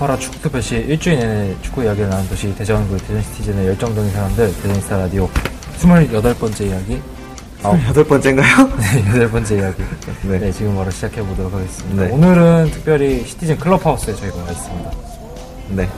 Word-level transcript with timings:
응답하라 0.00 0.18
축구 0.18 0.40
특별시 0.40 0.76
일주일 0.76 1.18
내내 1.18 1.54
축구 1.60 1.84
이야기를 1.84 2.08
나눈 2.08 2.26
도시 2.28 2.54
대전구 2.54 2.96
대전시티즌의 2.96 3.66
열정적인 3.68 4.10
사람들 4.10 4.54
대전스타 4.62 4.96
라디오 4.96 5.28
28번째 5.78 6.66
이야기 6.66 7.02
아홉 7.62 7.78
여덟 7.86 8.04
번째인가요? 8.04 8.72
네, 8.80 9.10
여덟 9.10 9.30
번째 9.30 9.56
이야기 9.58 9.82
네. 10.22 10.38
네, 10.38 10.52
지금 10.52 10.74
바로 10.74 10.90
시작해 10.90 11.22
보도록 11.22 11.52
하겠습니다 11.52 12.04
네. 12.04 12.12
오늘은 12.12 12.70
특별히 12.72 13.24
시티즌 13.26 13.58
클럽하우스에 13.58 14.14
저희가 14.14 14.36
와 14.42 14.50
있습니다 14.50 14.90
네. 15.68 15.88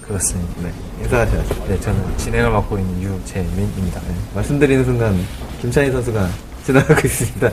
그렇습니다 0.00 0.62
네. 0.62 0.72
인사하셔야죠. 1.02 1.66
네 1.68 1.80
저는 1.80 2.16
진행을 2.16 2.50
맡고 2.50 2.78
있는 2.78 3.02
유재민입니다 3.02 4.00
네. 4.00 4.14
말씀드리는 4.34 4.84
순간, 4.84 5.18
김찬희 5.60 5.92
선수가 5.92 6.28
지나가고 6.64 7.06
있습니다. 7.06 7.50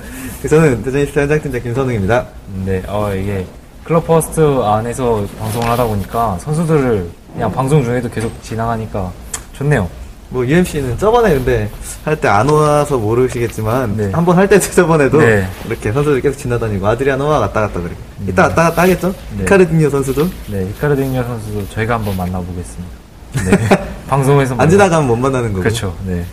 저는 0.50 0.84
대전이스타 0.84 1.22
현장팀장 1.22 1.62
김선웅입니다. 1.64 2.28
네, 2.66 2.84
어, 2.88 3.14
이게 3.14 3.46
클럽 3.88 4.06
퍼스트 4.06 4.42
안에서 4.62 5.26
방송을 5.40 5.70
하다 5.70 5.86
보니까 5.86 6.38
선수들을 6.42 7.10
그냥 7.34 7.52
방송 7.52 7.84
중에도 7.84 8.10
계속 8.10 8.32
지나가니까 8.44 9.10
좋네요. 9.54 9.88
뭐, 10.30 10.46
UMC는 10.46 10.98
저번에 10.98 11.34
근데 11.36 11.70
할 12.04 12.18
때 12.18 12.28
안 12.28 12.50
와서 12.50 12.98
모르시겠지만, 12.98 13.96
네. 13.96 14.12
한번 14.12 14.36
할 14.38 14.46
때 14.50 14.60
저번에도 14.60 15.20
네. 15.20 15.48
이렇게 15.66 15.90
선수들 15.94 16.20
계속 16.20 16.38
지나다니고, 16.38 16.86
아드리아노와 16.86 17.40
왔다 17.40 17.62
갔다 17.62 17.80
그리고. 17.80 17.96
이따 18.28 18.44
왔다 18.44 18.64
갔다 18.64 18.82
하겠죠? 18.82 19.14
네. 19.38 19.46
카르디뉴 19.46 19.90
선수도. 19.90 20.28
네, 20.48 20.68
이카르디뉴 20.70 21.24
선수도 21.24 21.70
저희가 21.70 21.94
한번 21.96 22.18
만나보겠습니다. 22.18 22.94
네, 23.46 23.78
방송에서 24.10 24.56
안 24.58 24.70
지나가면 24.70 25.08
못 25.08 25.16
만나는 25.16 25.52
거고. 25.54 25.62
그렇죠. 25.64 25.96
네. 26.06 26.26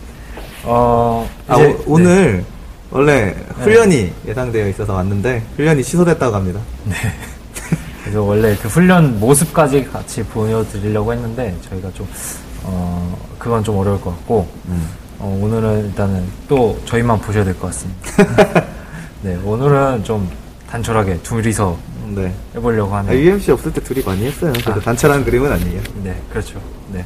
어, 0.64 1.30
아, 1.46 1.54
이제- 1.54 1.78
오, 1.86 1.96
늘 2.00 2.44
원래 2.90 3.32
훈련이 3.60 4.12
예상되어 4.26 4.66
있어서 4.70 4.94
왔는데, 4.94 5.40
훈련이 5.56 5.84
취소됐다고 5.84 6.34
합니다. 6.34 6.58
네. 6.82 6.96
그래서 8.14 8.28
원래 8.28 8.54
그 8.62 8.68
훈련 8.68 9.18
모습까지 9.18 9.86
같이 9.86 10.22
보여드리려고 10.22 11.12
했는데 11.12 11.52
저희가 11.68 11.90
좀 11.94 12.06
어, 12.62 13.18
그건 13.40 13.64
좀 13.64 13.76
어려울 13.76 14.00
것 14.00 14.10
같고 14.10 14.46
음. 14.68 14.88
어, 15.18 15.36
오늘은 15.42 15.86
일단은 15.86 16.24
또 16.46 16.78
저희만 16.84 17.18
보셔야 17.18 17.42
될 17.42 17.52
것 17.54 17.66
같습니다. 17.66 18.64
네, 19.22 19.36
오늘은 19.44 20.04
좀 20.04 20.30
단촐하게 20.70 21.22
둘이서 21.24 21.76
네. 22.14 22.32
해보려고 22.54 22.94
아, 22.94 22.98
하는. 22.98 23.14
UMC 23.14 23.50
없을 23.50 23.72
때 23.72 23.82
둘이 23.82 24.00
많이 24.04 24.26
했어요. 24.26 24.52
아. 24.64 24.78
단체라는 24.78 25.24
그림은 25.24 25.50
아니에요. 25.50 25.80
네, 26.04 26.16
그렇죠. 26.30 26.60
네. 26.92 27.04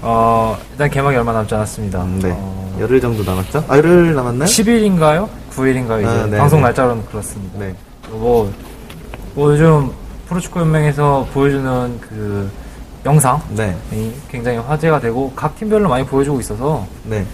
어, 0.00 0.56
일단 0.70 0.88
개막이 0.88 1.16
얼마 1.16 1.32
남지 1.32 1.56
않았습니다. 1.56 2.04
음, 2.04 2.20
네. 2.22 2.30
어, 2.32 2.76
열흘 2.78 3.00
정도 3.00 3.24
남았죠? 3.24 3.64
아, 3.66 3.76
열흘 3.78 4.14
남았나요? 4.14 4.48
10일인가요? 4.48 5.28
9일인가요? 5.50 5.98
이제 6.02 6.08
아, 6.08 6.26
네, 6.26 6.38
방송 6.38 6.60
네. 6.60 6.66
날짜로는 6.66 7.04
그렇습니다. 7.06 7.58
네. 7.58 7.74
뭐, 8.10 8.48
뭐 9.34 9.50
요즘 9.50 9.90
프로축구 10.28 10.60
연맹에서 10.60 11.26
보여주는 11.32 12.00
그 12.00 12.50
영상이 13.04 13.40
네. 13.50 13.76
굉장히 14.28 14.58
화제가 14.58 15.00
되고 15.00 15.32
각 15.36 15.56
팀별로 15.56 15.88
많이 15.88 16.04
보여주고 16.04 16.40
있어서 16.40 16.84
네. 17.04 17.24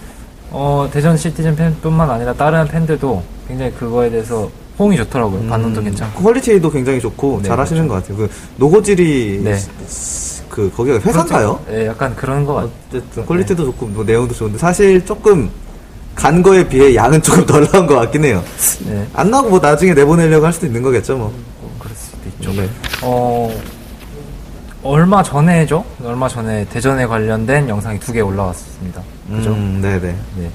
어, 0.51 0.87
대전 0.91 1.17
시티즌 1.17 1.55
팬뿐만 1.55 2.09
아니라 2.09 2.33
다른 2.33 2.67
팬들도 2.67 3.23
굉장히 3.47 3.71
그거에 3.73 4.09
대해서 4.09 4.49
호응이 4.77 4.97
좋더라고요. 4.97 5.47
반응도 5.49 5.81
음, 5.81 5.85
괜찮고. 5.85 6.21
퀄리티도 6.23 6.69
굉장히 6.71 6.99
좋고 6.99 7.39
네, 7.41 7.47
잘 7.49 7.59
하시는 7.59 7.87
것 7.87 7.95
같아요. 7.95 8.17
그 8.17 8.29
노고질이 8.57 9.41
네. 9.43 9.55
스- 9.87 10.43
그 10.49 10.71
거기가 10.75 10.97
회사인가요? 10.99 11.57
그렇죠. 11.57 11.65
네, 11.67 11.87
약간 11.87 12.15
그런 12.15 12.45
거 12.45 12.53
같아요. 12.55 12.71
어쨌든 12.89 13.25
퀄리티도 13.25 13.65
좋고 13.65 13.87
뭐 13.87 14.03
내용도 14.03 14.35
좋은데 14.35 14.59
사실 14.59 15.03
조금 15.03 15.49
간 16.13 16.43
거에 16.43 16.67
비해 16.67 16.93
양은 16.93 17.21
조금 17.23 17.43
덜 17.47 17.67
나온 17.67 17.87
것 17.87 17.95
같긴 17.95 18.23
해요. 18.25 18.43
네, 18.85 19.07
안 19.13 19.31
나오고 19.31 19.49
뭐 19.49 19.59
나중에 19.59 19.93
내보내려고 19.95 20.45
할 20.45 20.53
수도 20.53 20.67
있는 20.67 20.83
거겠죠, 20.83 21.17
뭐. 21.17 21.33
뭐 22.43 22.53
있죠. 22.53 22.61
네. 22.61 22.69
어, 23.01 23.49
얼마 24.83 25.23
전에죠? 25.23 25.83
얼마 26.03 26.27
전에 26.27 26.65
대전에 26.65 27.05
관련된 27.05 27.69
영상이 27.69 27.99
두 27.99 28.11
개 28.11 28.19
올라왔습니다. 28.21 29.01
그죠? 29.29 29.51
음, 29.51 29.79
네네. 29.81 30.15
네. 30.37 30.49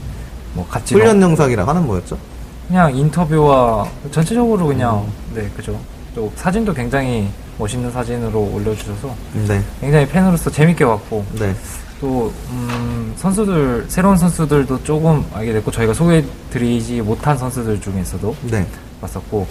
뭐 0.54 0.66
같이 0.68 0.94
훈련 0.94 1.20
영상이랑 1.20 1.68
하는 1.68 1.86
뭐였죠? 1.86 2.18
그냥 2.66 2.94
인터뷰와 2.94 3.88
전체적으로 4.10 4.66
그냥 4.66 4.98
음. 4.98 5.12
네 5.34 5.48
그죠 5.56 5.78
또 6.14 6.30
사진도 6.36 6.74
굉장히 6.74 7.28
멋있는 7.58 7.90
사진으로 7.90 8.40
올려주셔서 8.52 9.14
네. 9.46 9.62
굉장히 9.80 10.06
팬으로서 10.06 10.50
재밌게 10.50 10.84
봤고 10.84 11.24
네. 11.38 11.54
또 12.00 12.30
음, 12.50 13.12
선수들 13.16 13.86
새로운 13.88 14.16
선수들도 14.18 14.84
조금 14.84 15.24
알게 15.32 15.52
됐고 15.54 15.70
저희가 15.70 15.94
소개드리지 15.94 17.00
못한 17.00 17.36
선수들 17.38 17.80
중에서도 17.80 18.36
네. 18.50 18.66
봤었고 19.00 19.46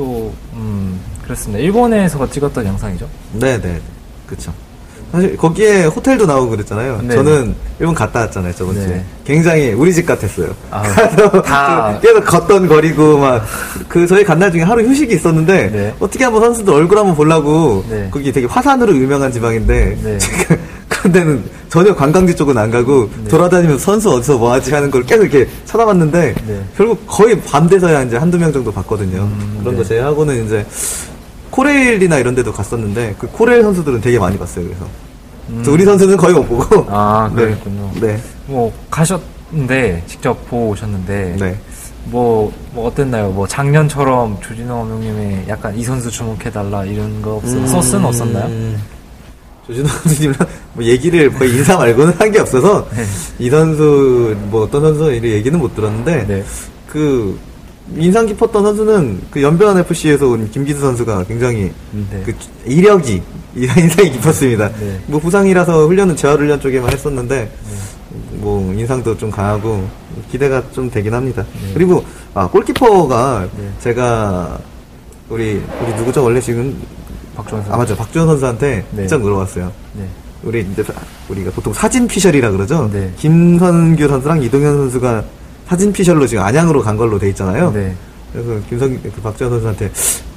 또 0.00 0.32
음, 0.54 0.98
그렇습니다 1.22 1.62
일본에서 1.62 2.26
찍었던 2.30 2.64
영상이죠 2.64 3.06
네 3.34 3.60
네. 3.60 3.78
그쵸. 4.26 4.50
사실 5.12 5.36
거기에 5.36 5.86
호텔도 5.86 6.24
나오고 6.24 6.50
그랬잖아요. 6.50 7.00
네. 7.02 7.16
저는 7.16 7.52
일본 7.80 7.96
갔다 7.96 8.20
왔잖아요, 8.20 8.54
저번 8.54 8.76
네. 8.76 8.86
주에. 8.86 9.04
굉장히 9.24 9.72
우리 9.72 9.92
집 9.92 10.06
같았어요. 10.06 10.54
아, 10.70 10.82
다- 11.42 11.98
계속 12.00 12.24
걷던 12.24 12.68
거리고 12.68 13.18
막 13.18 13.42
그 13.88 14.06
저희 14.06 14.22
간 14.24 14.38
날 14.38 14.52
중에 14.52 14.62
하루 14.62 14.82
휴식이 14.84 15.12
있었는데 15.14 15.70
네. 15.72 15.94
어떻게 15.98 16.22
한번 16.22 16.42
선수들 16.42 16.72
얼굴 16.72 16.96
한번 16.98 17.16
보려고 17.16 17.84
네. 17.90 18.06
거기 18.10 18.30
되게 18.30 18.46
화산으로 18.46 18.96
유명한 18.96 19.32
지방인데 19.32 19.98
네. 20.00 20.16
제가 20.22 20.56
그런 21.00 21.12
데는 21.12 21.44
전혀 21.70 21.94
관광지 21.94 22.36
쪽은 22.36 22.58
안 22.58 22.70
가고 22.70 23.08
네. 23.22 23.28
돌아다니면서 23.28 23.82
선수 23.82 24.10
어디서 24.10 24.36
뭐 24.36 24.52
하지 24.52 24.72
하는 24.74 24.90
걸 24.90 25.02
계속 25.04 25.22
이렇게 25.22 25.48
찾아봤는데 25.64 26.34
네. 26.46 26.64
결국 26.76 27.02
거의 27.06 27.40
밤 27.40 27.66
돼서야 27.66 28.02
이제 28.02 28.18
한두 28.18 28.38
명 28.38 28.52
정도 28.52 28.70
봤거든요. 28.70 29.28
그런 29.60 29.74
네. 29.74 29.76
거 29.76 29.84
제외하고는 29.84 30.44
이제 30.44 30.66
코레일이나 31.50 32.18
이런 32.18 32.34
데도 32.34 32.52
갔었는데 32.52 33.14
그 33.18 33.26
코레일 33.28 33.62
선수들은 33.62 34.02
되게 34.02 34.18
많이 34.18 34.38
봤어요. 34.38 34.66
그래서 34.66 34.84
그래서 35.48 35.72
우리 35.72 35.84
선수는 35.84 36.16
거의 36.18 36.34
못 36.34 36.46
보고 36.46 36.80
음. 36.82 36.86
아 36.88 37.30
네. 37.34 37.44
그랬군요 37.44 37.90
네. 37.98 38.20
뭐 38.46 38.70
가셨는데 38.90 40.02
직접 40.06 40.34
보고 40.50 40.68
오셨는데 40.68 41.36
네. 41.38 41.56
뭐, 42.04 42.52
뭐 42.72 42.88
어땠나요? 42.88 43.30
뭐 43.30 43.46
작년처럼 43.46 44.38
조진호 44.40 44.74
감독님의 44.74 45.44
약간 45.48 45.76
이 45.76 45.84
선수 45.84 46.10
주목해달라 46.10 46.84
이런 46.84 47.22
거 47.22 47.36
없어요? 47.36 47.66
소스는 47.66 48.04
없었나요? 48.06 48.48
음. 49.70 49.74
조진호 49.74 49.88
선수님이랑 49.88 50.48
뭐 50.74 50.84
얘기를 50.84 51.32
거의 51.32 51.50
인사 51.56 51.76
말고는 51.76 52.12
한 52.18 52.30
게 52.30 52.38
없어서 52.40 52.86
네. 52.94 53.04
이 53.38 53.50
선수 53.50 54.36
뭐 54.50 54.62
어떤 54.62 54.82
선수 54.82 55.12
이런 55.12 55.32
얘기는 55.32 55.58
못 55.58 55.74
들었는데 55.74 56.26
네. 56.26 56.44
그 56.88 57.38
인상 57.96 58.24
깊었던 58.26 58.62
선수는 58.62 59.20
그 59.30 59.42
연변 59.42 59.76
FC에서 59.78 60.28
온 60.28 60.48
김기수 60.50 60.80
선수가 60.80 61.24
굉장히 61.24 61.72
네. 61.92 62.22
그 62.24 62.32
이력이 62.64 63.20
인상이 63.56 64.12
깊었습니다. 64.12 64.70
네. 64.78 65.00
뭐 65.06 65.18
부상이라서 65.20 65.86
훈련은 65.88 66.14
재활 66.14 66.38
훈련 66.38 66.60
쪽에만 66.60 66.92
했었는데 66.92 67.50
뭐 68.34 68.72
인상도 68.74 69.16
좀 69.18 69.28
강하고 69.30 69.88
기대가 70.30 70.62
좀 70.72 70.88
되긴 70.88 71.12
합니다. 71.14 71.44
그리고 71.74 72.04
아 72.34 72.46
골키퍼가 72.48 73.48
네. 73.58 73.70
제가 73.80 74.56
우리 75.28 75.60
우리 75.82 75.94
누구죠 75.96 76.22
원래 76.22 76.40
지금 76.40 76.76
박주원 77.36 77.62
선수. 77.62 77.74
아 77.74 77.76
맞죠 77.78 77.96
박주현 77.96 78.26
선수한테 78.26 78.84
네. 78.92 79.16
물어봤어요. 79.16 79.72
네. 79.94 80.04
우리 80.42 80.66
이제 80.72 80.82
사- 80.82 80.92
우리가 81.28 81.50
보통 81.50 81.72
사진 81.72 82.06
피셜이라 82.08 82.50
그러죠. 82.50 82.88
네. 82.92 83.12
김선규 83.18 84.08
선수랑 84.08 84.42
이동현 84.42 84.76
선수가 84.76 85.24
사진 85.68 85.92
피셜로 85.92 86.26
지금 86.26 86.42
안양으로 86.44 86.82
간 86.82 86.96
걸로 86.96 87.18
돼 87.18 87.28
있잖아요. 87.30 87.70
네. 87.72 87.94
그래서 88.32 88.60
김성 88.68 88.96
그 89.02 89.20
박주현 89.22 89.50
선수한테 89.50 89.90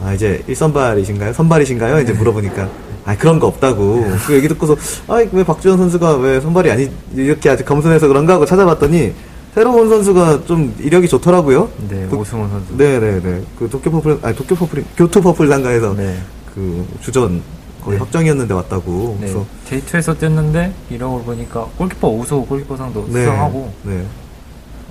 아 0.04 0.14
이제 0.14 0.44
1선발이신가요? 0.50 1.34
선발이신가요? 1.34 1.96
네. 1.98 2.02
이제 2.04 2.14
물어보니까 2.14 2.70
아 3.06 3.16
그런 3.18 3.40
거 3.40 3.48
없다고 3.48 4.06
그 4.26 4.34
얘기 4.34 4.48
듣고서 4.48 4.76
아왜 5.08 5.44
박주현 5.44 5.78
선수가 5.78 6.18
왜 6.18 6.40
선발이 6.42 6.72
아니 6.72 6.90
이렇게 7.16 7.50
아직 7.50 7.66
겸손해서 7.66 8.08
그런가 8.08 8.34
하고 8.34 8.46
찾아봤더니 8.46 9.14
새로운 9.54 9.88
선수가 9.88 10.46
좀 10.46 10.74
이력이 10.80 11.08
좋더라고요. 11.08 11.70
네, 11.88 12.08
그- 12.10 12.16
오승훈 12.18 12.50
선수. 12.50 12.76
네 12.76 12.98
네 13.00 13.20
네 13.22 13.42
그 13.60 13.70
도쿄 13.70 13.92
퍼플 13.92 14.18
아니 14.24 14.36
도쿄 14.36 14.56
퍼플 14.56 14.84
교토 14.98 15.22
퍼플 15.22 15.48
상가에서 15.48 15.94
네. 15.96 16.18
그 16.54 16.86
주전 17.02 17.42
거의 17.84 17.98
네. 17.98 18.04
확정이었는데 18.04 18.54
왔다고. 18.54 19.18
네. 19.20 19.28
그래서 19.28 19.46
데이트에서 19.68 20.14
뛰었는데 20.14 20.74
이력을 20.90 21.24
보니까 21.24 21.66
골키퍼 21.78 22.08
우수 22.08 22.42
골키퍼상도 22.42 23.08
수상하고 23.08 23.74
네. 23.84 24.06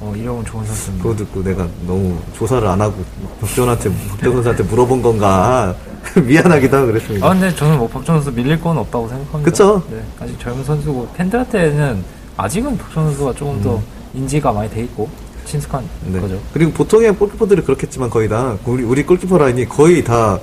어, 0.01 0.13
이력은 0.17 0.45
좋은 0.45 0.65
선수입니다. 0.65 1.03
그거 1.03 1.17
듣고 1.17 1.43
내가 1.45 1.67
너무 1.87 2.19
조사를 2.37 2.67
안 2.67 2.81
하고 2.81 2.97
박지원한테 3.41 3.91
박지원 4.11 4.35
선수한테 4.35 4.65
물어본 4.65 5.01
건가 5.01 5.75
미안하기도 6.27 6.77
하고 6.77 6.87
그랬습니다. 6.89 7.27
아 7.27 7.31
근데 7.31 7.55
저는 7.55 7.79
뭐 7.79 7.89
박정 7.89 8.17
선수 8.17 8.33
밀릴 8.33 8.61
건 8.61 8.77
없다고 8.79 9.09
생각합니다. 9.09 9.51
그쵸? 9.51 9.83
네, 9.91 10.03
아직 10.19 10.39
젊은 10.41 10.65
선수고 10.65 11.09
팬들한테는 11.15 12.05
아직은 12.37 12.77
박정 12.77 13.07
선수가 13.07 13.35
조금 13.35 13.63
더 13.63 13.81
인지가 14.13 14.53
많이 14.53 14.69
돼 14.69 14.83
있고 14.83 15.09
친숙한 15.45 15.83
음. 16.07 16.13
네. 16.13 16.21
거죠. 16.21 16.39
그리고 16.53 16.73
보통의 16.73 17.15
골키퍼들이 17.15 17.63
그렇겠지만 17.63 18.11
거의 18.11 18.29
다 18.29 18.57
우리 18.67 18.83
우리 18.83 19.05
골키퍼 19.07 19.39
라인이 19.39 19.69
거의 19.69 20.03
다 20.03 20.39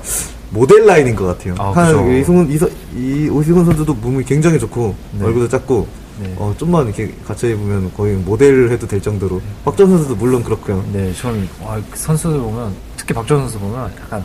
모델 0.52 0.86
라인인 0.86 1.16
것 1.16 1.26
같아요. 1.26 1.56
아, 1.58 1.72
한. 1.72 2.18
이승훈 2.18 2.52
이서, 2.52 2.68
이 2.96 3.30
오시훈 3.30 3.66
선수도 3.66 3.94
몸이 3.94 4.24
굉장히 4.24 4.60
좋고 4.60 4.96
네. 5.20 5.26
얼굴도 5.26 5.50
작고 5.50 5.88
네. 6.22 6.36
어 6.38 6.54
좀만 6.58 6.88
이렇게 6.88 7.14
갖춰 7.26 7.48
입으면 7.48 7.92
거의 7.96 8.16
모델을 8.16 8.72
해도 8.72 8.86
될 8.88 9.02
정도로 9.02 9.42
박전 9.64 9.90
선수도 9.90 10.16
물론 10.16 10.44
그렇고요. 10.44 10.84
네, 10.92 11.14
저는 11.14 11.48
와, 11.64 11.80
그 11.90 11.98
선수들 11.98 12.40
보면 12.40 12.74
특히 12.98 13.14
박정 13.14 13.40
선수 13.40 13.60
보면 13.60 13.92
약간 14.02 14.24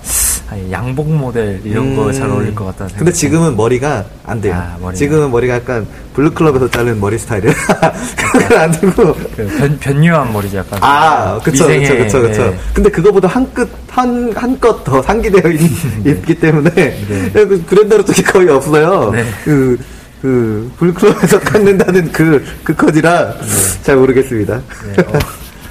양복 0.70 1.12
모델 1.12 1.60
이런 1.64 1.96
거잘 1.96 2.30
어울릴 2.30 2.54
것 2.54 2.66
같다는 2.66 2.92
음. 2.94 2.98
근데 2.98 3.12
지금은 3.12 3.56
머리가 3.56 4.04
안 4.24 4.40
돼요. 4.40 4.54
아, 4.54 4.76
머리가. 4.80 4.92
지금은 4.92 5.30
머리가 5.30 5.54
약간 5.54 5.86
블루클럽에서 6.14 6.70
자른 6.70 7.00
머리 7.00 7.18
스타일이에요. 7.18 7.54
그건 8.32 8.58
안 8.58 8.70
되고. 8.72 9.14
그 9.36 9.46
변, 9.58 9.78
변유한 9.78 10.32
머리죠, 10.32 10.58
약간. 10.58 10.78
아, 10.82 11.38
그쵸, 11.42 11.66
미생의, 11.66 11.88
그쵸, 11.88 12.20
그쵸, 12.20 12.28
그쵸. 12.28 12.50
네. 12.50 12.58
근데 12.72 12.90
그거보다 12.90 13.28
한 13.28 13.52
끝, 13.52 13.68
한, 13.88 14.32
한껏 14.34 14.84
더 14.84 15.02
상기되어 15.02 15.50
있, 15.50 15.70
있기 16.06 16.34
때문에, 16.38 16.70
네. 16.72 17.30
그 17.32 17.64
그랜다로 17.66 18.04
쪽이 18.04 18.22
거의 18.22 18.48
없어요. 18.48 19.10
네. 19.12 19.24
그, 19.44 19.78
그, 20.22 20.70
불클럽에서 20.78 21.40
갖는다는 21.40 22.10
그, 22.12 22.44
그 22.62 22.74
컷이라, 22.74 23.34
잘 23.82 23.96
모르겠습니다. 23.96 24.60
네, 24.96 25.02
어, 25.02 25.18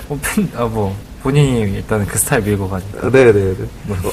어, 0.09 0.19
팬, 0.21 0.49
아, 0.55 0.65
뭐, 0.65 0.95
본인이 1.23 1.61
일단은 1.77 2.05
그 2.05 2.17
스타일 2.19 2.43
밀고 2.43 2.69
가니까. 2.69 3.09
네네네. 3.09 3.55
어, 3.89 4.11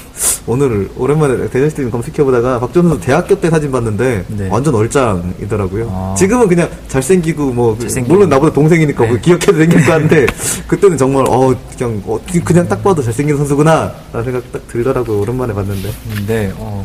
오늘, 0.51 0.91
오랜만에 0.97 1.49
대전시티 1.49 1.89
검색해보다가 1.91 2.59
박준 2.59 2.89
선수 2.89 3.01
대학교 3.07 3.39
때 3.41 3.49
사진 3.49 3.71
봤는데, 3.71 4.25
네. 4.27 4.49
완전 4.51 4.75
얼짱이더라고요. 4.75 5.89
아. 5.89 6.15
지금은 6.19 6.49
그냥 6.49 6.69
잘생기고, 6.89 7.53
뭐, 7.53 7.75
그- 7.77 7.83
잘생기고. 7.83 8.13
물론 8.15 8.29
나보다 8.29 8.53
동생이니까 8.53 9.05
네. 9.05 9.11
뭐 9.11 9.19
기억해도 9.21 9.59
생긴 9.59 9.85
거 9.85 9.93
한데, 9.93 10.27
그때는 10.67 10.97
정말, 10.99 11.25
어, 11.29 11.55
그냥, 11.79 12.03
어, 12.05 12.19
그냥 12.45 12.67
딱 12.69 12.83
봐도 12.83 13.01
잘생긴 13.01 13.37
선수구나, 13.37 13.93
라는 14.13 14.25
생각 14.25 14.51
딱 14.53 14.67
들더라고요. 14.67 15.21
오랜만에 15.21 15.55
봤는데. 15.55 15.89
근데, 16.17 16.53
어, 16.57 16.85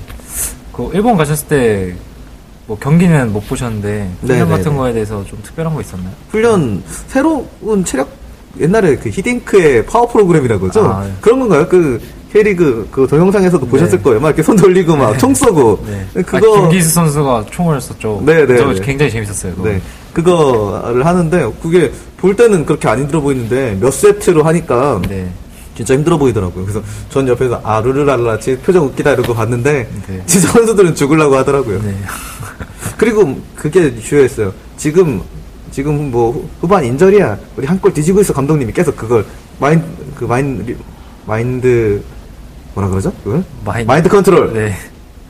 그, 0.72 0.92
일본 0.94 1.18
가셨을 1.18 1.48
때, 1.48 1.96
뭐, 2.68 2.78
경기는 2.78 3.34
못 3.34 3.48
보셨는데, 3.48 4.12
네, 4.22 4.34
훈련 4.34 4.48
네, 4.48 4.58
같은 4.58 4.72
네. 4.74 4.78
거에 4.78 4.94
대해서 4.94 5.26
좀 5.26 5.40
특별한 5.42 5.74
거 5.74 5.82
있었나요? 5.82 6.12
훈련, 6.30 6.84
새로운 7.08 7.84
체력, 7.84 8.10
옛날에 8.60 8.96
그 8.98 9.10
히딩크의 9.10 9.88
파워 9.88 10.08
프로그램이라고 10.08 10.62
그러죠? 10.62 10.86
아, 10.86 11.04
네. 11.04 11.12
그런 11.20 11.40
건가요? 11.40 11.68
그, 11.68 12.00
K리그 12.46 12.90
그 12.92 13.08
동영상에서도 13.08 13.66
보셨을 13.66 14.02
거예요. 14.04 14.20
막 14.20 14.28
이렇게 14.28 14.44
손 14.44 14.58
돌리고 14.58 14.94
막 14.98 15.18
총 15.18 15.34
쏘고. 15.34 15.86
네. 15.88 16.24
그거. 16.24 16.38
아, 16.58 16.62
김기수 16.70 16.90
선수가 16.92 17.46
총을 17.50 17.80
썼죠. 17.80 18.22
네, 18.26 18.46
네, 18.46 18.58
저 18.58 18.74
네. 18.74 18.82
굉장히 18.82 19.10
재밌었어요. 19.10 19.56
그거. 19.56 19.70
네. 19.70 19.82
그거를 20.12 21.06
하는데, 21.06 21.50
그게 21.62 21.90
볼 22.18 22.36
때는 22.36 22.66
그렇게 22.66 22.90
안 22.90 23.00
힘들어 23.00 23.22
보이는데, 23.22 23.78
몇 23.80 23.90
세트로 23.94 24.44
하니까, 24.44 25.02
네. 25.08 25.30
진짜 25.78 25.94
힘들어 25.94 26.18
보이더라고요. 26.18 26.66
그래서 26.66 26.82
전 27.10 27.26
옆에서, 27.26 27.62
아, 27.64 27.80
루루랄라, 27.80 28.38
지 28.40 28.58
표정 28.58 28.86
웃기다 28.88 29.14
이러고 29.14 29.34
봤는데, 29.34 29.88
네. 30.08 30.24
진짜 30.26 30.50
선수들은 30.50 30.94
죽으려고 30.94 31.38
하더라고요. 31.38 31.82
네. 31.84 31.96
그리고 32.98 33.40
그게 33.56 33.98
주효했어요. 33.98 34.52
지금, 34.76 35.22
지금 35.72 36.12
뭐, 36.12 36.32
후- 36.32 36.46
후반 36.60 36.84
injury야. 36.84 37.38
우리 37.56 37.66
한 37.66 37.80
골 37.80 37.94
뒤지고 37.94 38.20
있어. 38.20 38.34
감독님이 38.34 38.74
계속 38.74 38.98
그걸, 38.98 39.26
마인, 39.58 39.82
그 40.16 40.26
마인, 40.26 40.78
마인드, 41.26 42.02
뭐라 42.76 42.90
그러죠? 42.90 43.12
그걸? 43.24 43.44
마인드- 43.66 43.88
마인드 43.88 44.10
컨트롤. 44.10 44.54
네. 44.54 44.74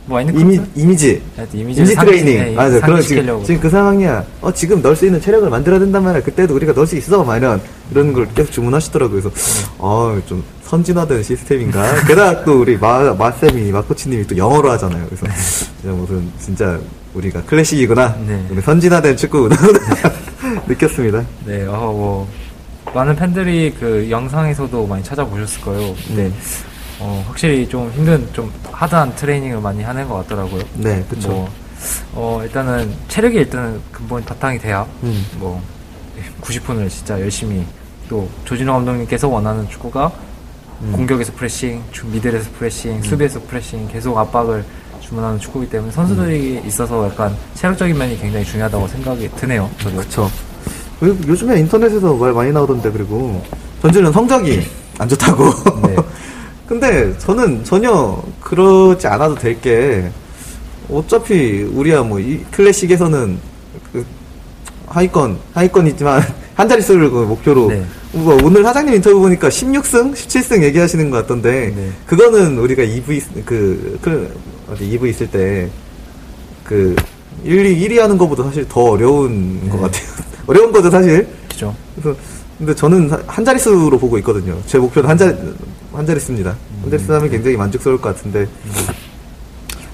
뭐, 0.07 0.19
아니, 0.19 0.30
이미, 0.39 0.59
이미지. 0.75 1.19
하여튼 1.36 1.59
이미지를 1.59 1.88
이미지 1.88 1.95
상기- 1.95 2.06
트레이닝. 2.12 2.38
네, 2.38 2.56
맞아. 2.56 2.80
그런 2.81 3.01
지금. 3.01 3.44
지금 3.44 3.59
그 3.62 3.69
상황이야. 3.71 4.24
어, 4.42 4.53
지금 4.53 4.81
넣을 4.81 4.95
수 4.95 5.06
있는 5.06 5.19
체력을 5.19 5.50
만들어야 5.50 5.80
된단 5.80 6.03
말이야. 6.03 6.21
그때도 6.21 6.53
우리가 6.56 6.74
넣을 6.74 6.86
수 6.86 6.95
있어. 6.95 7.24
막 7.24 7.38
이런, 7.38 7.59
이런 7.92 8.13
걸 8.13 8.27
계속 8.36 8.51
주문하시더라고요. 8.51 9.21
그래서, 9.21 9.31
어, 9.80 10.19
좀 10.27 10.44
선진화된 10.63 11.24
시스템인가. 11.24 12.03
게다가 12.06 12.44
또 12.44 12.62
우리 12.62 12.77
마, 12.77 13.13
마쌤이, 13.13 13.71
마코치님이 13.71 14.27
또 14.27 14.38
영어로 14.38 14.69
하잖아요. 14.71 15.06
그래서, 15.07 15.25
진짜 15.81 15.95
무슨, 15.95 16.31
진짜 16.39 16.80
우리가 17.15 17.41
클래식이구나. 17.44 18.15
네. 18.27 18.45
우리 18.51 18.62
선진화된 18.62 19.18
축구구나. 19.18 19.56
느꼈습니다. 20.68 21.24
네, 21.45 21.65
어, 21.65 21.71
뭐, 21.77 22.27
많은 22.94 23.15
팬들이 23.15 23.74
그 23.80 24.07
영상에서도 24.09 24.86
많이 24.86 25.03
찾아보셨을 25.03 25.62
거예요. 25.62 25.95
근데, 26.07 26.25
음. 26.27 26.33
어, 27.00 27.24
확실히 27.27 27.68
좀 27.68 27.92
힘든, 27.92 28.27
좀 28.33 28.51
hard한 28.72 29.16
트레이닝을 29.15 29.59
많이 29.59 29.83
하는 29.83 30.07
것 30.07 30.15
같더라고요. 30.18 30.62
네, 30.75 31.03
그쵸. 31.09 31.30
뭐, 31.30 31.50
어, 32.13 32.39
일단은, 32.44 32.94
체력이 33.09 33.38
일단은 33.38 33.81
근본 33.92 34.24
바탕이 34.24 34.59
돼야, 34.59 34.86
음. 35.03 35.25
뭐, 35.38 35.62
90분을 36.42 36.89
진짜 36.89 37.19
열심히, 37.19 37.65
또, 38.09 38.30
조진호 38.45 38.71
감독님께서 38.74 39.27
원하는 39.27 39.68
축구가, 39.69 40.12
음. 40.81 40.92
공격에서 40.95 41.33
pressing, 41.33 41.83
주- 41.92 42.06
미들에서 42.07 42.50
pressing, 42.57 43.01
수비에서 43.03 43.41
pressing, 43.42 43.88
계속 43.89 44.18
압박을 44.18 44.63
주문하는 45.01 45.39
축구이기 45.39 45.71
때문에 45.71 45.91
선수들이 45.91 46.59
음. 46.63 46.68
있어서 46.68 47.06
약간 47.07 47.36
체력적인 47.56 47.98
면이 47.98 48.18
굉장히 48.19 48.45
중요하다고 48.45 48.88
생각이 48.88 49.30
드네요. 49.36 49.69
저도. 49.80 50.30
그리고 51.00 51.18
요즘에 51.27 51.59
인터넷에서 51.59 52.13
말 52.13 52.31
많이 52.31 52.51
나오던데, 52.51 52.89
그리고, 52.89 53.44
전주는 53.81 54.12
성적이 54.13 54.65
안 54.98 55.07
좋다고. 55.09 55.44
네. 55.88 55.95
근데 56.67 57.15
저는 57.19 57.63
전혀 57.63 58.21
그러지 58.41 59.07
않아도 59.07 59.35
될 59.35 59.59
게, 59.62 60.09
어차피 60.89 61.62
우리야 61.63 62.03
뭐, 62.03 62.19
이 62.19 62.44
클래식에서는 62.51 63.38
그 63.91 64.06
하위권, 64.88 65.38
하위권이지만, 65.53 66.23
한 66.56 66.69
자릿수를 66.69 67.12
그 67.12 67.19
목표로, 67.19 67.67
네. 67.69 67.85
뭐 68.13 68.38
오늘 68.44 68.63
사장님 68.63 68.95
인터뷰 68.95 69.19
보니까 69.19 69.50
16승? 69.50 70.13
17승 70.13 70.63
얘기하시는 70.63 71.09
것 71.09 71.17
같던데, 71.17 71.73
네. 71.75 71.89
그거는 72.07 72.57
우리가 72.57 72.83
2V, 72.83 73.44
그, 73.45 74.00
그, 74.01 74.35
어디 74.71 74.97
2V 74.97 75.09
있을 75.09 75.29
때, 75.29 75.69
그, 76.63 76.95
1, 77.44 77.65
2, 77.65 77.89
1위 77.89 78.00
하는 78.00 78.17
것보다 78.17 78.44
사실 78.44 78.65
더 78.67 78.81
어려운 78.81 79.60
네. 79.63 79.69
것 79.69 79.81
같아요. 79.81 80.05
어려운 80.48 80.72
거죠, 80.72 80.89
사실. 80.89 81.27
그죠. 81.48 81.75
그래서 81.95 82.17
근데 82.57 82.74
저는 82.74 83.09
사- 83.09 83.19
한 83.27 83.43
자릿수로 83.43 83.97
보고 84.00 84.17
있거든요. 84.19 84.57
제 84.65 84.77
목표는 84.77 85.09
한 85.09 85.17
자리 85.17 85.35
한 85.91 86.05
자릿수입니다. 86.05 86.55
한 86.81 86.89
자릿수 86.91 87.13
하면 87.13 87.29
굉장히 87.29 87.57
만족스러울 87.57 88.00
것 88.00 88.15
같은데 88.15 88.47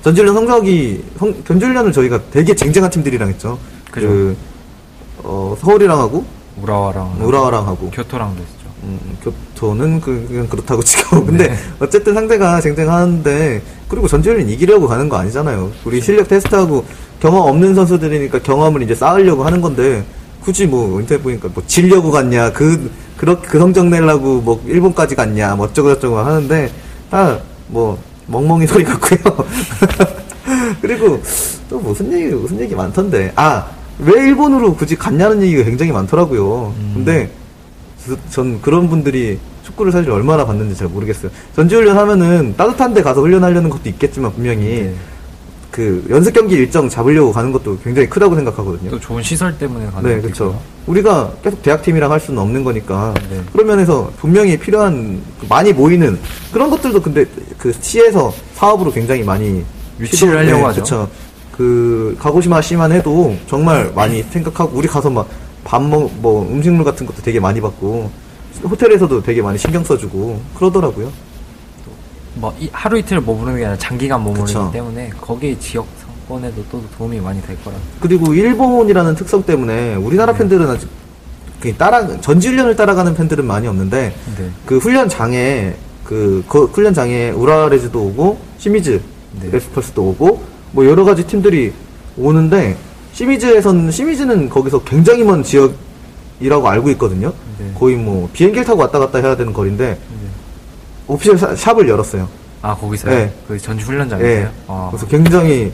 전주련 0.04 0.34
성적이 0.34 1.04
성, 1.18 1.44
전주련을 1.44 1.92
저희가 1.92 2.20
되게 2.32 2.56
쟁쟁한 2.56 2.90
팀들이랑 2.90 3.30
했죠. 3.30 3.58
그죠. 3.92 4.08
그, 4.08 4.36
어, 5.24 5.56
서울이랑 5.60 6.00
하고 6.00 6.26
우라와랑 6.62 7.18
우라와랑 7.22 7.68
하고 7.68 7.90
교토랑도 7.92 8.42
했죠. 8.42 8.70
음, 8.84 9.00
교토는 9.24 10.02
그, 10.02 10.26
그냥 10.28 10.48
그렇다고 10.48 10.82
치고 10.84 11.26
근데 11.26 11.50
네. 11.50 11.58
어쨌든 11.80 12.14
상대가 12.16 12.60
쟁쟁하는데 12.62 13.62
그리고 13.88 14.08
전주련은 14.08 14.50
이기려고 14.50 14.88
가는 14.88 15.08
거 15.08 15.18
아니잖아요. 15.18 15.72
우리 15.86 16.02
실력 16.02 16.28
테스트하고 16.28 16.84
경험 17.20 17.48
없는 17.50 17.76
선수들이니까 17.76 18.40
경험을 18.40 18.82
이제 18.82 18.96
쌓으려고 18.96 19.44
하는 19.44 19.62
건데 19.62 20.04
굳이 20.44 20.66
뭐 20.68 21.00
인터넷 21.00 21.22
보니까 21.22 21.50
뭐 21.54 21.64
지려고 21.68 22.12
갔냐 22.12 22.52
그 22.54 22.92
그렇 23.18 23.40
그 23.42 23.60
성적 23.60 23.88
내려고 23.88 24.42
뭐 24.42 24.62
일본까지 24.68 25.16
갔냐 25.16 25.56
뭐 25.56 25.68
어쩌고 25.68 25.94
저쩌고 25.96 26.18
하는데 26.18 26.72
다뭐 27.12 27.98
멍멍이 28.28 28.66
소리 28.68 28.84
같고요. 28.84 29.20
그리고 30.82 31.22
또 31.70 31.80
무슨 31.80 32.12
얘기 32.14 32.34
무슨 32.34 32.60
얘기 32.60 32.76
많던데 32.76 33.32
아 33.36 33.66
왜 34.04 34.14
일본으로 34.26 34.74
굳이 34.76 34.96
갔냐는 34.96 35.44
얘기가 35.44 35.64
굉장히 35.64 35.92
많더라고요. 35.92 36.74
음. 36.76 36.92
근데 36.96 37.30
저- 38.04 38.18
전 38.32 38.60
그런 38.60 38.90
분들이 38.90 39.38
축구를 39.64 39.92
사실 39.92 40.10
얼마나 40.10 40.44
봤는지 40.44 40.76
잘 40.76 40.88
모르겠어요. 40.88 41.30
전지훈련 41.56 41.96
하면은 41.96 42.56
따뜻한 42.58 42.96
데 42.96 43.04
가서 43.04 43.22
훈련하려는 43.22 43.70
것도 43.70 43.90
있겠지만 43.90 44.34
분명히 44.34 44.64
네. 44.66 44.94
그 45.72 46.06
연습 46.10 46.34
경기 46.34 46.56
일정 46.56 46.90
잡으려고 46.90 47.32
가는 47.32 47.52
것도 47.52 47.80
굉장히 47.80 48.10
크다고 48.10 48.36
생각하거든요. 48.36 48.92
또 48.92 49.00
좋은 49.00 49.24
시설 49.24 49.58
때문에 49.58 49.86
가는 49.88 50.10
네, 50.10 50.22
그렇죠. 50.22 50.60
우리가 50.86 51.32
계속 51.42 51.62
대학팀이랑 51.64 52.12
할 52.12 52.20
수는 52.20 52.42
없는 52.42 52.64
거니까 52.64 53.14
네. 53.30 53.42
그런 53.54 53.68
면에서 53.68 54.12
분명히 54.18 54.58
필요한 54.60 55.22
그 55.40 55.46
많이 55.48 55.72
모이는 55.72 56.20
그런 56.52 56.70
것들도 56.70 57.02
근데 57.02 57.26
그 57.58 57.72
시에서 57.80 58.34
사업으로 58.56 58.92
굉장히 58.92 59.24
많이 59.24 59.64
유치를 60.00 60.40
하려고 60.40 60.68
하죠. 60.68 60.82
그쵸. 60.82 61.10
그 61.54 62.18
가고시마 62.20 62.62
시만 62.62 62.92
해도 62.92 63.36
정말 63.48 63.92
많이 63.96 64.24
생각하고 64.24 64.78
우리 64.78 64.88
가서 64.88 65.10
막 65.10 65.28
밥먹뭐 65.64 66.50
음식물 66.52 66.84
같은 66.84 67.06
것도 67.06 67.22
되게 67.22 67.40
많이 67.40 67.62
받고 67.62 68.12
호텔에서도 68.64 69.24
되게 69.24 69.42
많이 69.42 69.58
신경 69.58 69.84
써주고 69.84 70.42
그러더라고요. 70.56 71.12
뭐 72.42 72.54
이- 72.60 72.70
하루 72.72 72.98
이틀 72.98 73.22
머무르는 73.22 73.60
게 73.60 73.66
아니라 73.66 73.78
장기간 73.78 74.24
머무르기 74.24 74.48
그쵸. 74.48 74.70
때문에 74.74 75.12
거기 75.22 75.58
지역 75.60 75.86
번에도 76.28 76.64
또 76.72 76.82
도움이 76.98 77.20
많이 77.20 77.42
될 77.42 77.62
거라. 77.64 77.76
그리고 78.00 78.34
일본이라는 78.34 79.16
특성 79.16 79.44
때문에 79.44 79.96
우리나라 79.96 80.34
팬들은 80.34 80.68
아직 80.68 80.88
그 81.60 81.76
따라 81.76 82.08
전지 82.22 82.48
훈련을 82.48 82.76
따라가는 82.76 83.14
팬들은 83.16 83.46
많이 83.46 83.68
없는데 83.68 84.16
네. 84.38 84.50
그 84.66 84.78
훈련장에 84.80 85.76
그, 86.04 86.44
그 86.48 86.66
훈련장에 86.66 87.30
우라레즈도 87.32 88.00
오고 88.02 88.40
시미즈 88.58 89.02
네. 89.42 89.50
레스펄스도 89.52 90.02
오고 90.02 90.42
뭐 90.72 90.86
여러 90.86 91.04
가지 91.04 91.28
팀들이 91.28 91.74
오는데 92.18 92.76
시미즈에서는 93.14 93.92
시미즈는 93.92 94.50
거기서 94.50 94.84
굉장히 94.84 95.24
먼 95.24 95.44
지역이라고 95.44 96.68
알고 96.68 96.90
있거든요. 96.92 97.34
네. 97.60 97.72
거의 97.78 97.98
뭐 97.98 98.30
비행기를 98.34 98.66
타고 98.66 98.80
왔다 98.82 98.98
갔다 99.00 99.20
해야 99.20 99.36
되는 99.36 99.52
거리인데 99.54 99.90
네. 99.90 100.21
오피셜 101.12 101.38
사- 101.38 101.54
샵을 101.56 101.90
열었어요. 101.90 102.28
아 102.62 102.76
거기서요? 102.76 103.14
네. 103.14 103.34
그 103.48 103.58
전주 103.60 103.86
훈련장이세요? 103.86 104.32
예. 104.44 104.50
아. 104.68 104.88
그래서 104.92 105.06
굉장히 105.08 105.72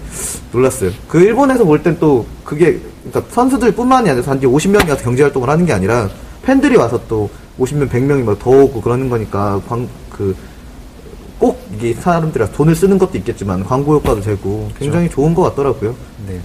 놀랐어요. 0.52 0.90
그 1.08 1.20
일본에서 1.20 1.64
볼 1.66 1.84
땐 1.84 1.98
또 2.00 2.26
그게 2.44 2.80
그러니까 3.04 3.34
선수들뿐만이 3.34 4.10
아니라 4.10 4.26
단지 4.26 4.48
50명이 4.48 4.90
와서 4.90 5.04
경기 5.04 5.22
활동을 5.22 5.48
하는 5.50 5.66
게 5.66 5.74
아니라 5.74 6.10
팬들이 6.44 6.76
와서 6.78 7.00
또 7.08 7.30
50명, 7.60 7.90
100명이 7.90 8.24
막 8.24 8.40
더 8.40 8.50
오고 8.50 8.82
그러는 8.82 9.10
거니까 9.10 9.60
광, 9.68 9.88
그, 10.12 10.36
꼭 11.40 11.60
이게 11.76 11.94
사람들이 11.94 12.46
돈을 12.54 12.76
쓰는 12.76 12.98
것도 12.98 13.18
있겠지만 13.18 13.64
광고 13.66 13.96
효과도 13.96 14.22
되고 14.22 14.70
굉장히 14.80 15.10
좋은 15.10 15.34
것 15.36 15.42
같더라고요. 15.44 15.94
네. 16.28 16.40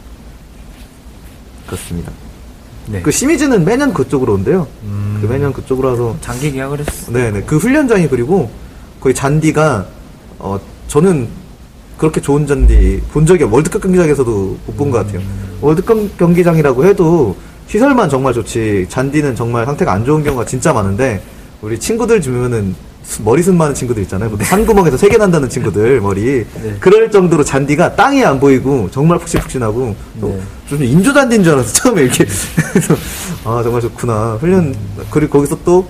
그렇습니다. 1.66 2.10
네. 2.88 3.00
그 3.00 3.10
시미즈는 3.10 3.64
매년 3.64 3.94
그쪽으로 3.94 4.34
온대요. 4.34 4.66
음. 4.82 5.18
그 5.22 5.26
매년 5.26 5.52
그쪽으로 5.52 5.88
와서 5.90 6.16
장기 6.20 6.50
계약을 6.50 6.80
했어. 6.80 7.12
네네. 7.12 7.42
그 7.42 7.56
훈련장이 7.58 8.08
그리고 8.08 8.50
거의 9.02 9.14
잔디가, 9.14 9.84
어, 10.38 10.58
저는 10.86 11.26
그렇게 11.98 12.20
좋은 12.20 12.46
잔디 12.46 13.00
본 13.12 13.26
적이 13.26 13.44
월드컵 13.44 13.82
경기장에서도 13.82 14.30
못 14.66 14.76
본 14.76 14.90
것 14.90 14.98
같아요. 15.04 15.20
월드컵 15.60 16.16
경기장이라고 16.18 16.84
해도 16.84 17.36
시설만 17.66 18.08
정말 18.08 18.32
좋지, 18.32 18.86
잔디는 18.88 19.34
정말 19.34 19.64
상태가 19.66 19.92
안 19.92 20.04
좋은 20.04 20.22
경우가 20.22 20.44
진짜 20.44 20.72
많은데, 20.72 21.20
우리 21.62 21.78
친구들 21.78 22.20
주면은 22.20 22.74
수- 23.04 23.22
머리숱 23.22 23.54
많은 23.56 23.74
친구들 23.74 24.02
있잖아요. 24.04 24.30
보통 24.30 24.46
한 24.46 24.64
구멍에서 24.66 24.96
세 24.96 25.08
개 25.08 25.16
난다는 25.16 25.48
친구들, 25.50 26.00
머리. 26.00 26.44
네. 26.62 26.76
그럴 26.78 27.10
정도로 27.10 27.42
잔디가 27.42 27.96
땅이 27.96 28.24
안 28.24 28.38
보이고, 28.38 28.88
정말 28.92 29.18
푹신푹신하고, 29.18 29.96
또 30.20 30.28
네. 30.28 30.40
좀 30.68 30.82
인조 30.84 31.12
잔디인 31.12 31.42
줄 31.42 31.54
알았어, 31.54 31.72
처음에 31.72 32.02
이렇게. 32.02 32.24
그래서, 32.72 32.94
아, 33.44 33.60
정말 33.62 33.80
좋구나. 33.80 34.36
훈련, 34.40 34.74
그리고 35.10 35.38
거기서 35.38 35.58
또 35.64 35.86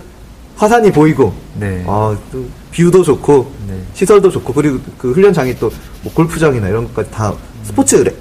화산이 0.62 0.92
보이고, 0.92 1.32
네. 1.58 1.82
아, 1.88 2.16
또 2.30 2.44
view도 2.72 3.02
좋고 3.02 3.52
네. 3.66 3.76
시설도 3.94 4.30
좋고 4.30 4.52
그리고 4.52 4.78
그 4.96 5.10
훈련장이 5.12 5.56
또 5.56 5.68
뭐 6.04 6.12
골프장이나 6.14 6.68
이런 6.68 6.84
것까지 6.86 7.10
다 7.10 7.32
스포츠 7.64 7.96
레, 7.96 8.12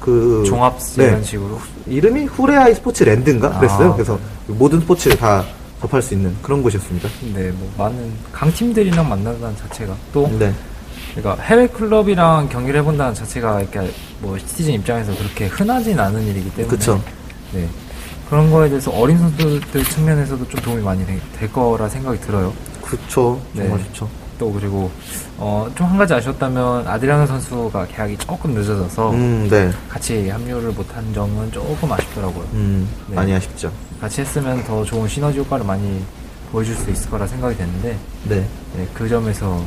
그 0.00 0.42
종합 0.46 0.78
네. 0.96 1.04
이런 1.04 1.22
식으로. 1.24 1.58
이름이 1.86 2.24
후레아이 2.26 2.74
스포츠 2.74 3.04
랜드인가 3.04 3.58
그랬어요. 3.58 3.90
아. 3.90 3.94
그래서 3.94 4.18
모든 4.46 4.80
스포츠를 4.80 5.16
다 5.18 5.44
접할 5.80 6.00
수 6.02 6.14
있는 6.14 6.34
그런 6.42 6.62
곳이었습니다. 6.62 7.08
네, 7.34 7.50
뭐 7.52 7.70
많은 7.76 8.10
강팀들이랑 8.32 9.06
만난다는 9.08 9.54
자체가 9.56 9.94
또 10.14 10.30
네. 10.38 10.52
그러니까 11.14 11.42
해외 11.44 11.66
클럽이랑 11.66 12.48
경기를 12.48 12.80
해본다는 12.80 13.12
자체가 13.14 13.60
이렇게 13.60 13.90
뭐 14.20 14.38
시티즌 14.38 14.74
입장에서 14.74 15.14
그렇게 15.16 15.46
흔하진 15.46 15.98
않은 15.98 16.26
일이기 16.26 16.50
때문에 16.50 16.68
그쵸. 16.68 17.02
네 17.52 17.66
그런 18.32 18.50
거에 18.50 18.70
대해서 18.70 18.90
어린 18.92 19.18
선수들 19.18 19.84
측면에서도 19.84 20.48
좀 20.48 20.58
도움이 20.62 20.80
많이 20.82 21.04
되- 21.04 21.20
될 21.38 21.52
거라 21.52 21.86
생각이 21.86 22.18
들어요. 22.22 22.50
그쵸. 22.82 23.38
정말 23.54 23.76
네. 23.76 23.84
좋죠. 23.88 24.08
또 24.38 24.50
그리고 24.50 24.90
어, 25.36 25.70
좀 25.74 25.86
한 25.86 25.98
가지 25.98 26.14
아쉬웠다면 26.14 26.88
아드리아노 26.88 27.26
선수가 27.26 27.88
계약이 27.88 28.16
조금 28.16 28.52
늦어져서 28.54 29.10
음, 29.10 29.48
네. 29.50 29.70
같이 29.86 30.30
합류를 30.30 30.70
못한 30.70 31.04
점은 31.12 31.52
조금 31.52 31.92
아쉽더라고요. 31.92 32.46
음, 32.54 32.88
네. 33.08 33.16
많이 33.16 33.34
아쉽죠. 33.34 33.70
같이 34.00 34.22
했으면 34.22 34.64
더 34.64 34.82
좋은 34.82 35.06
시너지 35.06 35.38
효과를 35.40 35.66
많이 35.66 36.02
보여줄 36.52 36.74
수 36.74 36.88
있을 36.90 37.10
거라 37.10 37.26
생각이 37.26 37.54
됐는데 37.58 37.98
네. 38.30 38.46
네, 38.78 38.88
그 38.94 39.06
점에서 39.10 39.62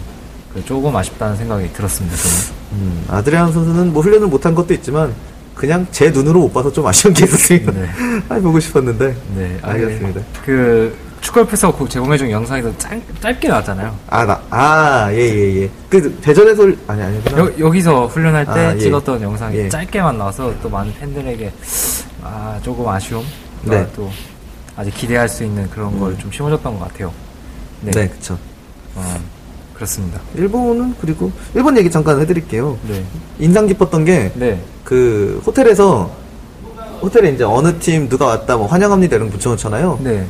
그 0.51 0.65
조금 0.65 0.95
아쉽다는 0.95 1.37
생각이 1.37 1.71
들었습니다. 1.71 2.17
저는. 2.17 2.35
음, 2.81 3.05
아드리안 3.09 3.53
선수는 3.53 3.93
뭐 3.93 4.01
훈련을 4.01 4.25
못한 4.25 4.55
것도 4.55 4.73
있지만 4.73 5.13
그냥 5.55 5.87
제 5.91 6.09
눈으로 6.11 6.41
못 6.41 6.53
봐서 6.53 6.71
좀 6.71 6.85
아쉬운 6.85 7.13
게 7.13 7.25
있었습니다. 7.25 7.71
네. 7.71 7.87
아, 8.29 8.35
보고 8.39 8.59
싶었는데. 8.59 9.15
네, 9.35 9.57
아, 9.61 9.69
알겠습니다. 9.71 10.21
그 10.45 10.95
축구협회에서 11.21 11.75
그 11.75 11.87
제공해 11.89 12.17
준 12.17 12.29
영상에서 12.29 12.77
짧, 12.77 13.01
짧게 13.21 13.47
나왔잖아요. 13.47 13.95
아, 14.09 14.25
나, 14.25 14.41
아, 14.49 15.07
예, 15.11 15.17
예, 15.17 15.61
예. 15.63 15.69
그, 15.89 16.13
대전에서, 16.21 16.63
올- 16.63 16.77
아니, 16.87 17.01
아니구나. 17.01 17.37
여, 17.39 17.51
여기서 17.57 18.05
훈련할 18.07 18.45
때 18.45 18.51
아, 18.51 18.75
예. 18.75 18.79
찍었던 18.79 19.21
영상이 19.21 19.57
예. 19.57 19.69
짧게만 19.69 20.17
나와서 20.17 20.53
또 20.61 20.69
많은 20.69 20.93
팬들에게 20.99 21.51
아 22.21 22.59
조금 22.61 22.87
아쉬움, 22.87 23.23
네. 23.63 23.77
음. 23.77 23.89
또 23.95 24.11
아직 24.75 24.93
기대할 24.93 25.27
수 25.29 25.43
있는 25.43 25.69
그런 25.69 25.97
걸좀 25.99 26.31
심어줬던 26.31 26.77
것 26.77 26.87
같아요. 26.91 27.11
네, 27.81 27.91
네, 27.91 28.07
그쵸. 28.09 28.37
어, 28.95 29.15
그렇습니다. 29.75 30.19
일본은 30.35 30.95
그리고 31.01 31.31
일본 31.53 31.77
얘기 31.77 31.91
잠깐 31.91 32.19
해드릴게요. 32.21 32.77
네, 32.87 33.03
인상 33.39 33.67
깊었던 33.67 34.05
게 34.05 34.31
네, 34.35 34.61
그 34.83 35.41
호텔에서 35.45 36.09
호텔에 37.01 37.31
이제 37.31 37.43
어느 37.43 37.77
팀 37.79 38.07
누가 38.07 38.25
왔다 38.27 38.55
뭐 38.57 38.67
환영합니다 38.67 39.15
이런 39.17 39.27
거 39.29 39.33
붙여놓잖아요. 39.33 39.99
네, 40.01 40.25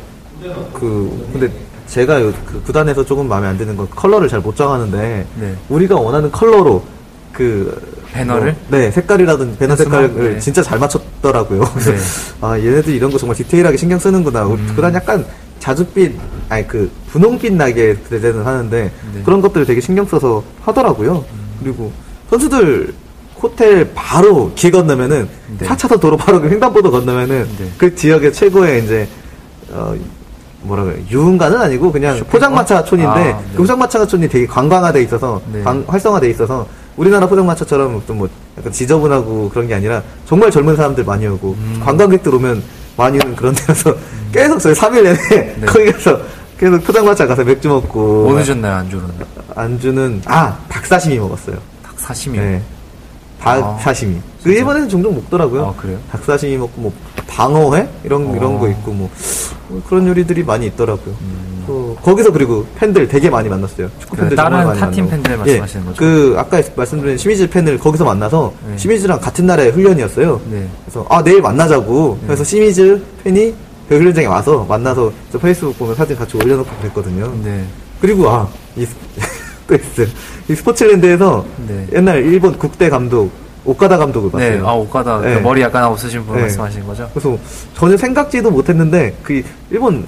그 0.73 1.29
근데 1.31 1.49
제가 1.87 2.19
요- 2.21 2.33
그 2.47 2.61
구단에서 2.63 3.05
조금 3.05 3.27
마음에 3.27 3.47
안 3.47 3.57
드는 3.57 3.77
건 3.77 3.87
컬러를 3.91 4.27
잘 4.27 4.39
못 4.41 4.55
정하는데 4.55 5.25
네. 5.39 5.55
우리가 5.69 5.95
원하는 5.95 6.31
컬러로 6.31 6.83
그 7.31 7.79
배너를? 8.11 8.55
뭐, 8.69 8.79
네 8.79 8.89
색깔이라든지 8.89 9.57
배너 9.59 9.75
수만? 9.75 10.01
색깔을 10.07 10.33
네. 10.33 10.39
진짜 10.39 10.63
잘 10.63 10.79
맞췄더라고요. 10.79 11.59
그래서 11.61 11.91
네. 11.91 11.97
아 12.41 12.57
얘네들 12.57 12.93
이런 12.95 13.11
거 13.11 13.19
정말 13.19 13.35
디테일하게 13.37 13.77
신경 13.77 13.99
쓰는구나. 13.99 14.47
음. 14.47 14.73
구단 14.75 14.93
약간 14.95 15.23
자줏빛 15.59 16.13
아니 16.49 16.67
그 16.67 16.89
분홍빛 17.09 17.53
나게 17.53 17.95
대대는 18.09 18.45
하는데 18.45 18.83
네. 18.83 18.91
음. 19.15 19.21
그런 19.25 19.41
것들을 19.41 19.65
되게 19.65 19.81
신경 19.81 20.05
써서 20.05 20.43
하더라고요. 20.61 21.23
그리고 21.61 21.91
선수들 22.29 22.93
호텔 23.41 23.91
바로 23.93 24.51
길 24.55 24.71
건너면은 24.71 25.27
네. 25.59 25.65
4차선 25.67 25.99
도로 25.99 26.17
바로 26.17 26.39
그 26.41 26.49
횡단보도 26.49 26.91
건너면은 26.91 27.47
네. 27.57 27.69
그 27.77 27.93
지역의 27.95 28.33
최고의 28.33 28.83
이제 28.83 29.07
어 29.71 29.95
뭐라 30.61 30.83
그래 30.83 31.03
유흥가는 31.11 31.59
아니고 31.59 31.91
그냥? 31.91 32.19
포장마차촌인데 32.29 33.09
아, 33.09 33.15
네. 33.39 33.45
그 33.51 33.57
포장마차촌이 33.57 34.27
되게 34.29 34.47
관광화돼 34.47 35.01
있어서 35.03 35.41
네. 35.51 35.61
관- 35.63 35.83
활성화돼 35.87 36.29
있어서 36.29 36.67
우리나라 36.97 37.27
포장마차처럼 37.27 38.01
좀 38.07 38.17
뭐 38.17 38.29
약간 38.57 38.71
지저분하고 38.71 39.49
그런 39.49 39.67
게 39.67 39.73
아니라 39.75 40.01
정말 40.25 40.49
젊은 40.49 40.75
사람들 40.75 41.03
많이 41.03 41.27
오고 41.27 41.55
음. 41.57 41.81
관광객들 41.83 42.33
오면 42.35 42.63
많이 42.97 43.17
오는 43.17 43.35
그런 43.35 43.53
데라서 43.53 43.95
계속 44.31 44.59
저희 44.59 44.73
3일 44.73 45.03
내내 45.03 45.55
네. 45.59 45.65
거기 45.67 45.91
가서 45.91 46.19
계속 46.57 46.83
포장마차 46.83 47.27
가서 47.27 47.43
맥주 47.43 47.67
먹고 47.67 48.29
뭐 48.29 48.37
드셨나요 48.39 48.75
안주로는? 48.77 49.15
안주는 49.55 50.21
아 50.25 50.57
닭사시미 50.69 51.19
먹었어요. 51.19 51.57
닭 51.83 51.99
사시미요. 51.99 52.41
네. 52.41 52.61
닭 53.39 53.63
아, 53.63 53.77
사시미. 53.79 54.15
그 54.15 54.43
진짜? 54.43 54.59
일본에는 54.59 54.89
종종 54.89 55.15
먹더라고요. 55.15 55.65
아, 55.65 55.81
그래요? 55.81 55.99
닭 56.11 56.23
사시미 56.23 56.57
먹고 56.57 56.81
뭐 56.81 56.93
방어회 57.27 57.87
이런 58.03 58.27
어. 58.27 58.35
이런 58.35 58.59
거 58.59 58.69
있고 58.69 58.91
뭐, 58.91 59.09
뭐 59.67 59.81
그런 59.87 60.07
요리들이 60.07 60.43
많이 60.43 60.67
있더라고요. 60.67 61.15
음. 61.21 61.54
또 61.67 61.95
거기서 62.03 62.31
그리고 62.31 62.65
팬들 62.77 63.07
되게 63.07 63.29
많이 63.29 63.49
만났어요. 63.49 63.89
축구 63.99 64.15
그 64.15 64.21
팬들 64.21 64.35
다른 64.37 64.73
타팀. 64.79 65.09
팬들 65.09 65.37
말씀하시는 65.37 65.85
거죠? 65.85 65.97
그 65.97 66.35
아까 66.37 66.61
말씀드린 66.75 67.17
시미즈 67.17 67.49
팬을 67.49 67.77
거기서 67.77 68.03
만나서 68.05 68.53
네. 68.69 68.77
시미즈랑 68.77 69.19
같은 69.19 69.45
날에 69.45 69.69
훈련이었어요. 69.69 70.41
네. 70.49 70.67
그래서 70.85 71.05
아 71.09 71.23
내일 71.23 71.41
만나자고. 71.41 72.17
네. 72.21 72.27
그래서 72.27 72.43
시미즈 72.43 73.01
팬이 73.23 73.53
그 73.89 73.97
훈련장에 73.97 74.27
와서 74.27 74.65
만나서 74.67 75.11
저 75.31 75.37
페이스북 75.39 75.77
보면 75.77 75.95
사진 75.95 76.15
같이 76.15 76.35
올려놓고 76.37 76.69
그랬거든요. 76.81 77.31
네. 77.43 77.63
그리고 78.01 78.29
아, 78.29 78.47
이, 78.75 78.85
스- 78.85 78.95
또 79.67 79.75
있어요. 79.75 80.07
이 80.49 80.55
스포츠랜드에서 80.55 81.45
네. 81.67 81.87
옛날 81.93 82.23
일본 82.23 82.57
국대 82.57 82.89
감독 82.89 83.31
오카다 83.63 83.97
감독을 83.97 84.29
봤어요. 84.29 84.61
네, 84.61 84.67
아 84.67 84.73
오카다 84.73 85.19
그 85.21 85.25
네. 85.25 85.39
머리 85.39 85.61
약간 85.61 85.85
없으신 85.85 86.23
분 86.25 86.35
네. 86.35 86.41
말씀하시는 86.41 86.85
거죠? 86.85 87.09
그래서 87.13 87.35
전혀 87.73 87.97
생각지도 87.97 88.51
못했는데 88.51 89.15
그 89.23 89.41
일본 89.71 90.05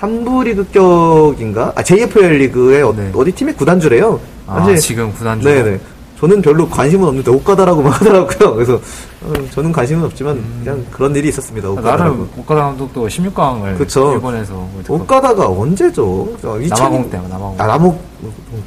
3부 0.00 0.44
리그 0.44 0.66
격인가? 0.72 1.72
아 1.76 1.82
JFL 1.82 2.38
리그의 2.38 2.82
어, 2.82 2.92
네. 2.96 3.12
디 3.24 3.32
팀의 3.32 3.54
구단주래요. 3.56 4.18
아 4.46 4.60
사실- 4.60 4.76
지금 4.78 5.12
구단주. 5.12 5.46
네네. 5.46 5.78
저는 6.18 6.42
별로 6.42 6.68
관심은 6.68 7.08
없는데 7.08 7.30
오카다라고만 7.30 7.92
하더라고요. 7.92 8.54
그래서 8.54 8.74
어, 9.22 9.32
저는 9.52 9.72
관심은 9.72 10.04
없지만 10.04 10.42
그냥 10.62 10.84
그런 10.90 11.14
일이 11.16 11.28
있었습니다. 11.28 11.68
음. 11.70 11.82
나름. 11.82 12.28
오카다 12.36 12.62
감독도 12.62 13.06
16강을 13.08 13.78
그쵸. 13.78 14.12
일본에서 14.12 14.68
오카다가 14.88 15.48
언제죠? 15.48 16.28
저2000 16.42 16.68
남아공 16.68 17.10
때 17.10 17.16
남아공. 17.18 17.54
아, 17.58 17.66
남아공 17.66 17.98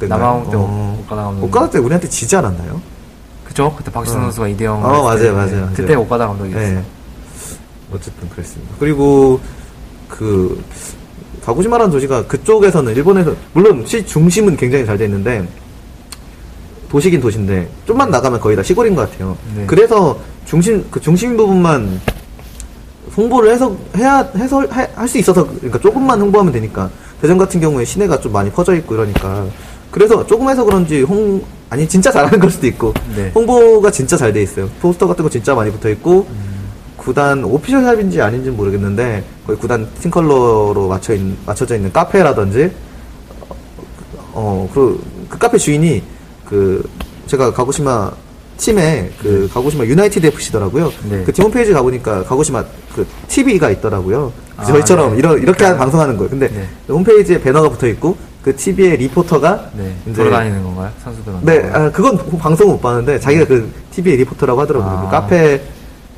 때. 0.00 0.06
남아공 0.08 0.50
때 0.50 0.56
어. 0.56 0.98
오카다 1.04 1.22
감독. 1.24 1.44
오카다 1.46 1.70
때 1.70 1.78
우리한테 1.78 2.08
지지 2.08 2.34
않았나요? 2.36 2.80
그죠? 3.44 3.72
그때 3.76 3.90
박지성 3.90 4.20
어. 4.20 4.22
선수가 4.24 4.48
이대영. 4.48 4.84
어, 4.84 4.88
맞아요, 5.04 5.34
맞아요, 5.34 5.34
맞아요. 5.34 5.68
그때 5.74 5.94
오카다 5.94 6.26
감독이었어요. 6.28 6.74
네. 6.74 6.84
어쨌든 7.92 8.28
그랬습니다. 8.30 8.74
그리고 8.80 9.38
그 10.08 10.60
가고시마라는 11.44 11.90
도시가 11.92 12.26
그쪽에서는 12.26 12.94
일본에서 12.94 13.34
물론 13.52 13.84
시 13.86 14.04
중심은 14.04 14.56
굉장히 14.56 14.86
잘 14.86 14.96
돼 14.96 15.04
있는데 15.04 15.46
도시긴 16.88 17.20
도시인데 17.20 17.68
좀만 17.86 18.10
나가면 18.10 18.40
거의 18.40 18.56
다 18.56 18.62
시골인 18.62 18.94
것 18.94 19.10
같아요. 19.10 19.36
네. 19.56 19.64
그래서 19.66 20.18
중심 20.46 20.84
그 20.90 21.00
중심 21.00 21.36
부분만 21.36 22.00
홍보를 23.16 23.52
해서 23.52 23.76
해야 23.96 24.28
해서 24.36 24.64
할 24.70 25.08
수 25.08 25.18
있어서 25.18 25.46
그러니까 25.46 25.78
조금만 25.80 26.20
홍보하면 26.20 26.52
되니까 26.52 26.90
대전 27.20 27.36
같은 27.36 27.60
경우에 27.60 27.84
시내가 27.84 28.20
좀 28.20 28.32
많이 28.32 28.50
퍼져 28.50 28.74
있고 28.76 28.94
이러니까 28.94 29.46
그래서 29.90 30.26
조금 30.26 30.48
해서 30.48 30.64
그런지 30.64 31.02
홍 31.02 31.42
아니 31.70 31.88
진짜 31.88 32.10
잘하는 32.10 32.38
걸 32.38 32.50
수도 32.50 32.66
있고 32.68 32.94
네. 33.16 33.30
홍보가 33.34 33.90
진짜 33.90 34.16
잘 34.16 34.32
돼 34.32 34.42
있어요. 34.42 34.68
포스터 34.80 35.06
같은 35.06 35.22
거 35.22 35.28
진짜 35.28 35.54
많이 35.54 35.70
붙어 35.70 35.90
있고 35.90 36.26
구단 37.04 37.44
오피셜 37.44 37.82
샵인지 37.84 38.20
아닌지는 38.22 38.56
모르겠는데 38.56 39.22
거의 39.46 39.58
구단 39.58 39.86
팀 40.00 40.10
컬러로 40.10 40.88
맞춰 40.88 41.12
있, 41.12 41.20
맞춰져 41.44 41.76
있는 41.76 41.92
카페라든지 41.92 42.70
어, 44.32 44.68
그, 44.72 45.00
그 45.28 45.38
카페 45.38 45.56
주인이, 45.58 46.02
그, 46.48 46.82
제가 47.28 47.52
가고시마 47.52 48.10
팀에, 48.56 49.10
그, 49.22 49.48
가고시마 49.52 49.84
유나이티드 49.84 50.26
FC더라고요. 50.26 50.92
네. 51.08 51.22
그팀 51.22 51.44
홈페이지 51.44 51.72
가보니까 51.72 52.24
가고시마 52.24 52.64
그 52.96 53.06
TV가 53.28 53.70
있더라고요. 53.70 54.32
아, 54.56 54.64
저희처럼 54.64 55.12
네. 55.12 55.18
이러, 55.18 55.36
이렇게 55.38 55.76
방송하는 55.76 56.16
거예요. 56.16 56.30
근데 56.30 56.48
네. 56.48 56.68
홈페이지에 56.88 57.40
배너가 57.40 57.68
붙어 57.68 57.86
있고, 57.86 58.16
그 58.42 58.56
TV에 58.56 58.96
리포터가, 58.96 59.70
네. 59.76 59.94
이제- 60.08 60.24
돌아다니는 60.24 60.64
건가요? 60.64 60.90
선수들한테? 61.04 61.62
네, 61.62 61.70
아, 61.72 61.90
그건 61.92 62.16
그 62.18 62.36
방송 62.36 62.68
못 62.70 62.80
봤는데, 62.80 63.20
자기가 63.20 63.44
그 63.46 63.70
TV에 63.92 64.16
리포터라고 64.16 64.60
하더라고요. 64.62 64.90
아. 64.90 65.04
그 65.04 65.10
카페, 65.12 65.62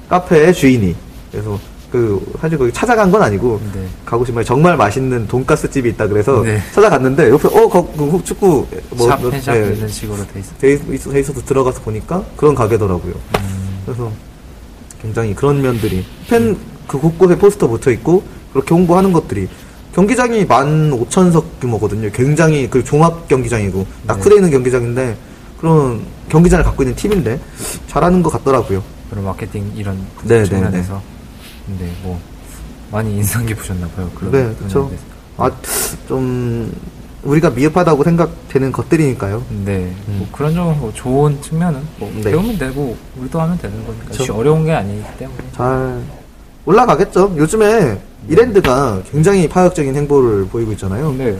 카페의 0.09 0.55
주인이. 0.55 0.95
그래서, 1.31 1.59
그, 1.91 2.21
사실 2.41 2.59
거기 2.59 2.73
찾아간 2.73 3.11
건 3.11 3.23
아니고, 3.23 3.61
네. 3.75 3.87
가고시마에 4.05 4.45
정말 4.45 4.77
맛있는 4.77 5.27
돈가스 5.27 5.71
집이 5.71 5.91
있다 5.91 6.07
그래서 6.09 6.43
네. 6.43 6.61
찾아갔는데 6.75 7.31
옆에 7.31 7.49
어 7.49 7.69
거, 7.69 7.87
그 7.97 8.21
축구 8.25 8.67
샵, 8.97 9.21
뭐, 9.21 9.31
펜샵 9.31 9.55
네, 9.55 9.73
있는 9.73 9.89
식으로 9.89 10.19
돼 10.33 10.41
있어. 10.41 10.53
돼, 10.59 10.73
있, 10.75 11.11
돼 11.13 11.21
있어서 11.21 11.41
들어가서 11.45 11.81
보니까 11.83 12.25
그런 12.37 12.55
가게더라고요. 12.55 13.13
음, 13.15 13.79
그래서 13.85 14.11
굉장히 15.01 15.35
그런 15.35 15.63
면들이 15.63 16.05
팬그 16.29 16.99
곳곳에 16.99 17.37
포스터 17.39 17.69
붙어 17.69 17.91
있고 17.93 18.23
그렇게 18.53 18.75
홍보하는 18.75 19.13
것들이 19.13 19.49
경기장이 19.95 20.47
15,000석 20.47 21.45
규모거든요. 21.61 22.11
굉장히 22.13 22.69
그 22.69 22.85
종합 22.85 23.29
경기장이고 23.29 23.79
네. 23.79 23.87
낙후되어 24.07 24.37
있는 24.39 24.51
경기장인데 24.51 25.17
그런 25.59 26.01
경기장을 26.29 26.65
갖고 26.65 26.83
있는 26.83 26.95
팀인데 26.97 27.41
잘하는 27.89 28.23
것 28.23 28.31
같더라고요. 28.31 28.83
그런 29.11 29.25
마케팅 29.25 29.73
이런 29.77 29.97
네, 30.25 30.39
네, 30.41 30.45
측면에서. 30.45 31.03
근데 31.67 31.91
뭐, 32.03 32.19
많이 32.93 33.17
인상 33.17 33.45
깊으셨나 33.47 33.87
봐요. 33.89 34.11
그런 34.15 34.33
네, 34.33 34.55
그쵸. 34.59 34.83
부분에 34.85 34.97
대해서. 34.97 35.53
아좀 36.07 36.73
우리가 37.25 37.51
미흡하다고 37.51 38.05
생각되는 38.05 38.71
것들이니까요. 38.73 39.43
네, 39.65 39.93
음. 40.09 40.17
뭐 40.19 40.29
그런 40.33 40.55
점은 40.55 40.79
뭐 40.79 40.93
좋은 40.95 41.41
측면은 41.43 41.81
뭐 41.99 42.11
네. 42.15 42.31
배우면 42.31 42.57
되고 42.59 42.97
우리도 43.19 43.41
하면 43.41 43.59
되는 43.59 43.85
거니까 43.85 44.07
그쵸. 44.07 44.35
어려운 44.35 44.65
게 44.65 44.73
아니기 44.73 45.03
때문에 45.19 45.39
잘 45.57 46.01
올라가겠죠. 46.65 47.35
요즘에 47.37 48.01
이랜드가 48.29 49.03
굉장히 49.11 49.49
파격적인 49.49 49.95
행보를 49.97 50.47
보이고 50.47 50.73
있잖아요. 50.73 51.13
네, 51.19 51.37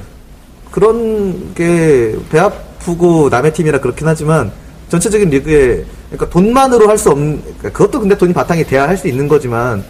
그런 0.71 1.55
게 1.55 2.17
배 2.31 2.39
아프고 2.39 3.29
남의 3.29 3.53
팀이라 3.55 3.81
그렇긴 3.81 4.07
하지만 4.09 4.51
전체적인 4.89 5.31
리그에 5.31 5.85
그러니까 6.11 6.29
돈만으로 6.31 6.89
할 6.89 6.97
수 6.99 7.11
없는 7.11 7.43
그러니까 7.43 7.71
그것도 7.71 8.01
근데 8.01 8.17
돈이 8.17 8.33
바탕이 8.33 8.65
돼야 8.65 8.89
할 8.89 8.97
수 8.97 9.09
있는 9.09 9.27
거지만 9.29 9.85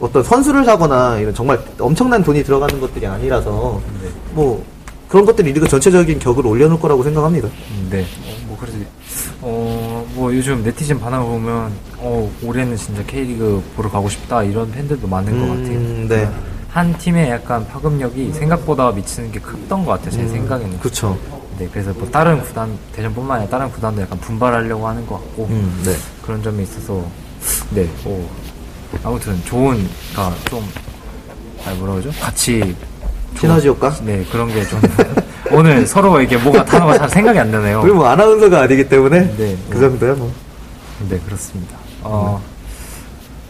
어떤 0.00 0.22
선수를 0.22 0.64
사거나 0.64 1.18
이런 1.18 1.34
정말 1.34 1.60
엄청난 1.78 2.22
돈이 2.22 2.42
들어가는 2.44 2.80
것들이 2.80 3.06
아니라서 3.06 3.80
네. 4.02 4.08
뭐 4.32 4.64
그런 5.08 5.24
것들이 5.26 5.52
리그 5.52 5.68
전체적인 5.68 6.18
격을 6.18 6.46
올려놓을 6.46 6.80
거라고 6.80 7.02
생각합니다. 7.02 7.48
네. 7.90 8.00
어, 8.24 8.36
뭐 8.46 8.56
그래서 8.58 8.78
어, 9.42 10.06
뭐 10.14 10.34
요즘 10.34 10.62
네티즌 10.64 10.98
반응을 10.98 11.24
보면 11.26 11.72
어, 11.98 12.30
올해는 12.42 12.76
진짜 12.76 13.02
K리그 13.06 13.62
보러 13.76 13.90
가고 13.90 14.08
싶다 14.08 14.42
이런 14.42 14.70
팬들도 14.70 15.06
많은 15.06 15.32
것 15.38 15.46
같아요. 15.48 15.76
음, 15.78 16.06
네. 16.08 16.28
한 16.70 16.96
팀의 16.96 17.28
약간 17.30 17.66
파급력이 17.68 18.32
생각보다 18.32 18.90
미치는 18.92 19.30
게 19.30 19.38
컸던 19.40 19.84
것 19.84 19.92
같아요. 19.92 20.10
제 20.10 20.26
생각에는. 20.26 20.78
그렇죠. 20.80 21.18
네, 21.62 21.68
그래서 21.72 21.92
뭐 21.92 22.08
다른 22.10 22.42
구단 22.42 22.76
대전뿐만 22.92 23.36
아니라 23.38 23.50
다른 23.50 23.70
구단도 23.70 24.02
약간 24.02 24.18
분발하려고 24.18 24.88
하는 24.88 25.06
것 25.06 25.14
같고 25.16 25.46
음, 25.48 25.82
네. 25.84 25.94
그런 26.22 26.42
점이 26.42 26.62
있어서 26.64 27.04
네, 27.70 27.88
오, 28.04 28.26
아무튼 29.04 29.40
좋은, 29.44 29.76
그니까 30.12 30.34
좀, 30.50 30.68
아 31.64 31.72
뭐라 31.74 31.94
그러죠? 31.94 32.10
같이 32.20 32.74
시너지 33.38 33.68
효과? 33.68 33.90
네, 34.02 34.24
그런 34.32 34.48
게 34.48 34.64
좀 34.66 34.80
오늘 35.52 35.86
서로 35.86 36.20
이게 36.20 36.36
뭐가 36.36 36.64
단어가 36.64 36.98
잘 36.98 37.08
생각이 37.10 37.38
안 37.38 37.50
나네요. 37.50 37.82
우리 37.82 37.92
뭐 37.92 38.06
아나운서가 38.06 38.62
아니기 38.62 38.88
때문에 38.88 39.36
네, 39.36 39.56
그 39.70 39.78
뭐. 39.78 39.88
정도야 39.88 40.14
뭐. 40.14 40.32
네, 41.08 41.18
그렇습니다. 41.20 41.76
어, 42.02 42.42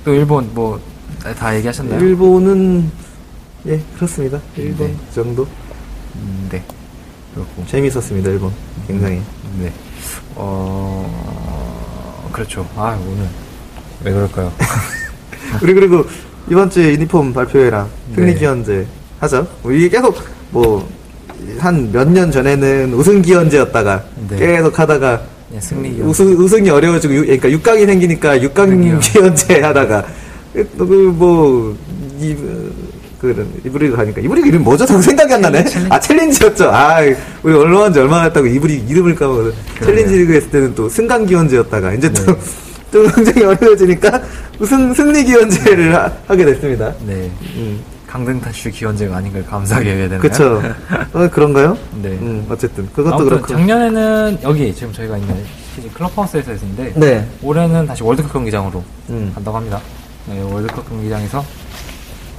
또 0.05 0.12
일본 0.12 0.51
뭐 0.53 0.79
다 1.38 1.55
얘기하셨나요? 1.57 2.01
일본은 2.01 2.90
예 3.68 3.81
그렇습니다. 3.96 4.40
일본 4.57 4.88
네. 4.88 4.96
그 5.09 5.14
정도 5.14 5.46
음, 6.16 6.48
네, 6.51 6.62
그렇고 7.35 7.64
재미있었습니다. 7.66 8.31
일본 8.31 8.53
굉장히. 8.87 9.21
네, 9.61 9.73
어, 10.35 12.29
그렇죠. 12.33 12.68
아 12.77 12.99
오늘 13.07 13.27
왜 14.05 14.12
그럴까요? 14.12 14.53
우리 15.62 15.75
그리고 15.75 16.05
이번 16.51 16.68
주에 16.71 16.92
유니폼 16.92 17.33
발표회랑 17.33 17.88
네. 18.11 18.14
승리 18.14 18.35
기원제 18.35 18.87
하죠. 19.21 19.47
뭐 19.62 19.73
이게 19.73 19.88
계속 19.88 20.16
뭐 20.51 20.87
한 21.59 21.90
몇 21.92 22.09
년 22.09 22.31
전에는 22.31 22.95
우승 22.95 23.21
기원제였다가 23.21 24.05
네. 24.29 24.37
계속 24.38 24.79
하다가 24.79 25.23
네, 25.51 25.61
승리. 25.61 26.01
우승 26.01 26.27
우승이 26.38 26.71
어려워지고 26.71 27.14
유- 27.14 27.23
그러니까 27.23 27.49
6강이 27.49 27.85
생기니까 27.87 28.38
6강 28.38 28.68
승리 28.68 28.99
기원제 29.01 29.61
하다가 29.61 30.05
그 30.55 31.12
뭐 31.18 31.77
그런 33.23 33.49
이브리그 33.65 33.95
가니까 33.95 34.21
이브리그 34.21 34.49
이름 34.49 34.65
뭐죠? 34.65 34.85
자꾸 34.85 35.01
생각이 35.01 35.33
안 35.33 35.41
나네. 35.41 35.65
아 35.89 36.01
챌린지였죠. 36.01 36.71
아 36.73 36.99
우리 37.45 37.55
얼마나 37.55 38.25
했다고 38.25 38.49
2부 38.49 38.62
리그 38.62 38.85
이름을 38.89 39.15
까먹어서 39.15 39.53
챌린지 39.85 40.19
리그 40.19 40.35
했을 40.35 40.51
때는 40.51 40.75
또 40.75 40.89
승격 40.88 41.27
기원제였다가 41.27 41.95
이제 41.95 42.13
또 42.13 42.27
네. 42.27 42.39
또 42.91 43.07
굉장히 43.13 43.45
어려워지니까 43.45 44.21
우승 44.59 44.93
승리 44.93 45.25
기원제를 45.25 45.95
하, 45.95 46.37
게 46.37 46.45
됐습니다. 46.45 46.93
네, 47.07 47.31
음, 47.55 47.81
강등탈출 48.09 48.71
기원제가 48.71 49.17
아닌 49.17 49.33
걸 49.33 49.47
감사하게 49.47 49.91
해야 49.91 50.09
되나요? 50.09 50.21
그쵸. 50.21 50.61
어, 51.13 51.29
그런가요? 51.31 51.79
네. 52.03 52.09
음, 52.11 52.45
어쨌든 52.51 52.89
그것도 52.93 53.25
그렇고. 53.25 53.47
작년에는 53.47 54.39
여기 54.43 54.75
지금 54.75 54.93
저희가 54.93 55.17
있는 55.17 55.37
클럽하우스에서 55.95 56.51
했는데 56.51 56.93
네. 56.97 57.27
올해는 57.41 57.87
다시 57.87 58.03
월드컵 58.03 58.33
경기장으로 58.33 58.83
음. 59.11 59.31
간다고 59.33 59.57
합니다. 59.57 59.81
네, 60.27 60.43
월드컵 60.43 60.89
경기장에서 60.89 61.43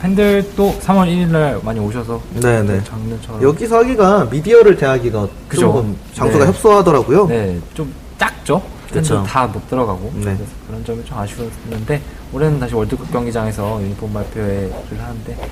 팬들도 0.03 0.79
3월 0.81 1.07
1일 1.07 1.27
날 1.29 1.61
많이 1.63 1.79
오셔서 1.79 2.21
네, 2.33 2.61
네. 2.61 2.83
작년처럼 2.83 3.41
여기서 3.41 3.77
하기가 3.77 4.25
미디어를 4.25 4.75
대하기가. 4.75 5.29
조금 5.57 5.97
장소가 6.13 6.43
네. 6.43 6.49
협소하더라고요. 6.49 7.27
네, 7.27 7.57
좀 7.73 7.93
작죠? 8.17 8.61
팬들 8.91 9.23
다못 9.23 9.69
들어가고 9.69 10.11
네. 10.15 10.23
그래서 10.25 10.43
그런 10.67 10.83
점이 10.83 11.05
좀 11.05 11.17
아쉬웠는데 11.17 12.01
올해는 12.33 12.59
다시 12.59 12.75
월드컵 12.75 13.09
경기장에서 13.13 13.81
유니폼 13.81 14.11
발표회를 14.11 14.73
하는데 14.99 15.49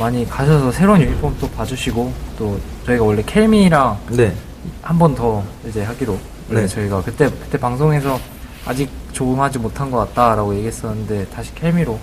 많이 0.00 0.28
가셔서 0.28 0.72
새로운 0.72 1.00
유니폼 1.00 1.36
또 1.40 1.48
봐주시고 1.50 2.12
또 2.36 2.58
저희가 2.84 3.04
원래 3.04 3.22
켈미랑 3.24 3.98
네. 4.10 4.34
한번 4.82 5.14
더 5.14 5.44
이제 5.66 5.84
하기로 5.84 6.18
네. 6.48 6.62
네. 6.62 6.66
저희가 6.66 7.02
그때 7.02 7.30
그때 7.30 7.56
방송에서 7.56 8.18
아직 8.66 8.90
조금하지 9.12 9.60
못한 9.60 9.92
것 9.92 9.98
같다라고 9.98 10.56
얘기했었는데 10.56 11.26
다시 11.26 11.54
켈미로 11.54 11.98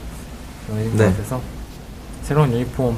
정해진 0.66 0.96
네. 0.96 1.06
것 1.06 1.18
같아서 1.18 1.59
새로운 2.30 2.54
유니폼 2.54 2.96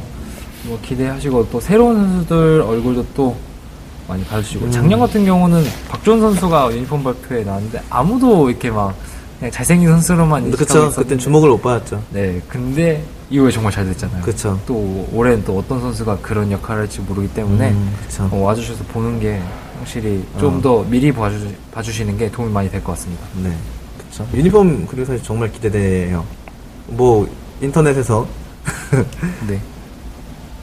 뭐 0.65 0.80
기대하시고 0.82 1.48
또 1.50 1.62
새로운 1.62 1.96
선수들 1.96 2.62
얼굴도 2.67 3.06
또 3.15 3.34
많이 4.06 4.22
봐주시고 4.26 4.65
음. 4.65 4.72
작년 4.72 5.00
같은 5.00 5.24
경우는 5.24 5.63
박준 5.88 6.20
선수가 6.20 6.74
유니폼 6.74 7.02
발표에 7.02 7.46
나왔는데 7.46 7.82
아무도 7.89 8.50
이렇게 8.50 8.70
막 8.70 8.94
그냥 9.39 9.50
잘생긴 9.54 9.88
선수로만 9.88 10.48
인식하고 10.48 10.89
그쵸. 10.89 11.02
그땐 11.02 11.17
주목을 11.17 11.50
못 11.50 11.62
받았죠. 11.62 12.04
네 12.10 12.41
근데 12.50 13.02
이후에 13.30 13.50
정말 13.52 13.72
잘 13.72 13.86
됐잖아요 13.86 14.22
그쵸. 14.22 14.60
또 14.67 15.08
올해는 15.13 15.46
또 15.46 15.58
어떤 15.58 15.80
선수가 15.80 16.17
그런 16.17 16.52
역할을 16.52 16.82
할지 16.82 17.00
모르기 17.00 17.30
때문에 17.34 17.70
음, 17.72 17.96
그쵸. 18.06 18.28
어, 18.34 18.36
와주셔서 18.36 18.84
보는 18.91 19.22
게 19.22 19.39
확실히 19.80 20.26
좀 20.41 20.58
어. 20.58 20.62
더 20.62 20.84
미리 20.89 21.10
봐주, 21.10 21.38
봐주시는 21.72 22.17
게 22.17 22.30
도움이 22.30 22.52
많이 22.52 22.70
될 22.70 22.84
것 22.84 22.91
같습니다. 22.98 23.24
네. 23.41 23.50
그쵸. 23.98 24.28
유니폼 24.34 24.88
그리고 24.88 25.06
사실 25.06 25.24
정말 25.24 25.50
기대돼요. 25.54 26.26
뭐 26.88 27.26
인터넷에서 27.62 28.28
네. 29.47 29.60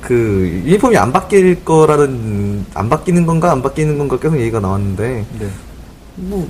그 0.00 0.62
유니폼이 0.64 0.96
안 0.96 1.12
바뀔 1.12 1.64
거라는 1.64 2.64
안 2.74 2.88
바뀌는 2.88 3.26
건가 3.26 3.50
안 3.52 3.62
바뀌는 3.62 3.98
건가 3.98 4.18
계속 4.18 4.38
얘기가 4.38 4.60
나왔는데 4.60 5.26
네. 5.38 5.48
뭐 6.16 6.48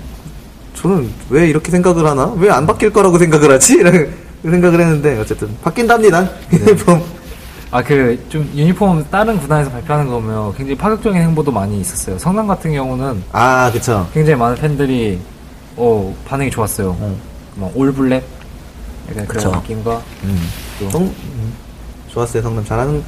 저는 0.75 1.11
왜 1.31 1.49
이렇게 1.49 1.71
생각을 1.71 2.07
하나? 2.07 2.33
왜 2.37 2.51
안 2.51 2.67
바뀔 2.67 2.93
거라고 2.93 3.19
생각을 3.19 3.51
하지? 3.53 3.75
이런 3.81 4.13
생각을 4.43 4.81
했는데 4.81 5.19
어쨌든 5.19 5.49
바뀐답니다. 5.63 6.23
네. 6.51 6.59
유니폼 6.61 7.03
아, 7.71 7.83
그, 7.83 8.19
좀, 8.31 8.51
유니폼 8.55 9.05
다른 9.11 9.39
구단에서 9.39 9.71
발표하는 9.71 10.07
거 10.07 10.19
보면 10.21 10.55
굉장히 10.57 10.75
파격적인 10.79 11.21
행보도 11.21 11.53
많이 11.53 11.79
있었어요. 11.81 12.19
성남 12.19 12.47
같은 12.47 12.73
경우는 12.73 13.23
아, 13.33 13.71
그쵸. 13.71 14.09
굉장히 14.15 14.39
많은 14.39 14.57
팬들이, 14.57 15.19
어, 15.77 16.15
반응이 16.25 16.51
좋았어요. 16.51 16.97
어. 16.99 17.17
막, 17.57 17.71
올블랙? 17.77 18.25
약간 19.11 19.27
그쵸. 19.27 19.49
그런 19.51 19.63
느낌과, 19.63 20.03
음. 20.25 20.41
또, 20.81 20.91
성, 20.91 21.03
음. 21.03 21.53
좋았어요, 22.19 22.43
성남. 22.43 22.65
잘하는, 22.65 23.03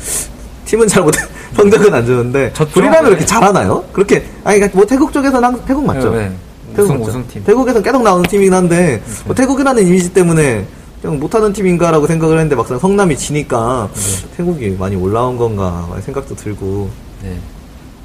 팀은 0.67 0.87
잘 0.87 1.03
못해, 1.03 1.19
성적은 1.57 1.93
안 1.93 2.07
좋은데. 2.07 2.53
졌죠. 2.53 2.71
우리나라 2.79 3.01
네. 3.03 3.09
그렇게 3.09 3.25
잘하나요? 3.27 3.83
그렇게, 3.93 4.17
아니, 4.45 4.59
그러니까 4.59 4.77
뭐 4.79 4.87
태국 4.87 5.13
쪽에서는 5.13 5.43
항상, 5.43 5.65
태국 5.67 5.85
맞죠? 5.85 6.11
네, 6.11 6.29
네. 6.29 6.33
태국 6.77 6.83
우승, 6.91 6.99
맞죠? 7.01 7.11
우승팀. 7.11 7.45
태국에서는 7.45 7.83
계속 7.83 8.03
나오는 8.03 8.23
팀이긴 8.29 8.55
한데, 8.55 9.03
뭐 9.27 9.35
태국이라는 9.35 9.85
이미지 9.87 10.13
때문에 10.13 10.65
그냥 11.03 11.19
못하는 11.19 11.53
팀인가라고 11.53 12.07
생각을 12.07 12.37
했는데 12.37 12.55
막상 12.55 12.79
성남이 12.79 13.17
지니까 13.17 13.89
네. 13.93 14.29
태국이 14.37 14.77
많이 14.79 14.95
올라온 14.97 15.37
건가 15.37 15.89
생각도 16.05 16.37
들고. 16.37 16.89
네. 17.25 17.37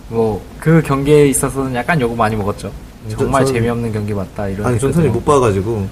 뭐, 0.09 0.41
그 0.59 0.81
경기에 0.83 1.27
있어서는 1.27 1.75
약간 1.75 1.99
욕을 2.01 2.15
많이 2.17 2.35
먹었죠. 2.35 2.71
저- 3.09 3.17
정말 3.17 3.43
저는- 3.43 3.47
재미없는 3.53 3.93
경기 3.93 4.13
맞다, 4.13 4.47
이런. 4.47 4.65
아니, 4.67 4.79
전 4.79 4.89
댓글도 4.91 4.93
사실 4.95 5.11
못 5.11 5.23
봐가지고. 5.25 5.87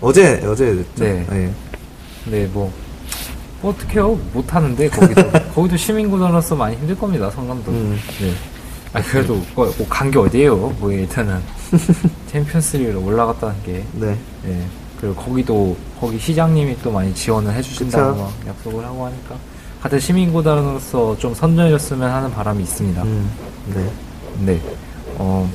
어제, 0.00 0.42
어제 0.46 0.66
됐죠? 0.74 0.84
네. 1.04 1.26
네. 1.30 1.50
네, 2.26 2.46
뭐, 2.52 2.64
뭐 2.64 2.72
어떡해요. 3.62 4.18
못 4.32 4.54
하는데, 4.54 4.88
거기도. 4.90 5.30
거기도 5.54 5.76
시민구단으로서 5.76 6.54
많이 6.54 6.76
힘들 6.76 6.96
겁니다, 6.96 7.30
성남도. 7.30 7.70
음. 7.70 7.98
네. 8.20 8.32
아, 8.92 9.02
그래도, 9.02 9.40
뭐, 9.54 9.72
간게 9.88 10.18
어디에요? 10.18 10.56
뭐, 10.78 10.92
일단은. 10.92 11.40
챔피언스리그로 12.28 13.04
올라갔다는 13.04 13.54
게. 13.64 13.84
네. 13.94 14.16
네. 14.44 14.64
그리고 15.00 15.14
거기도, 15.16 15.76
거기 16.00 16.18
시장님이 16.18 16.76
또 16.82 16.90
많이 16.90 17.14
지원을 17.14 17.52
해주신다고 17.54 18.28
약속을 18.46 18.84
하고 18.84 19.06
하니까. 19.06 19.36
하여튼 19.80 20.00
시민구단으로서 20.00 21.16
좀 21.18 21.34
선전해줬으면 21.34 22.10
하는 22.10 22.30
바람이 22.32 22.62
있습니다. 22.62 23.02
음. 23.02 23.30
네. 23.74 23.90
네. 24.40 24.60
어, 25.16 25.48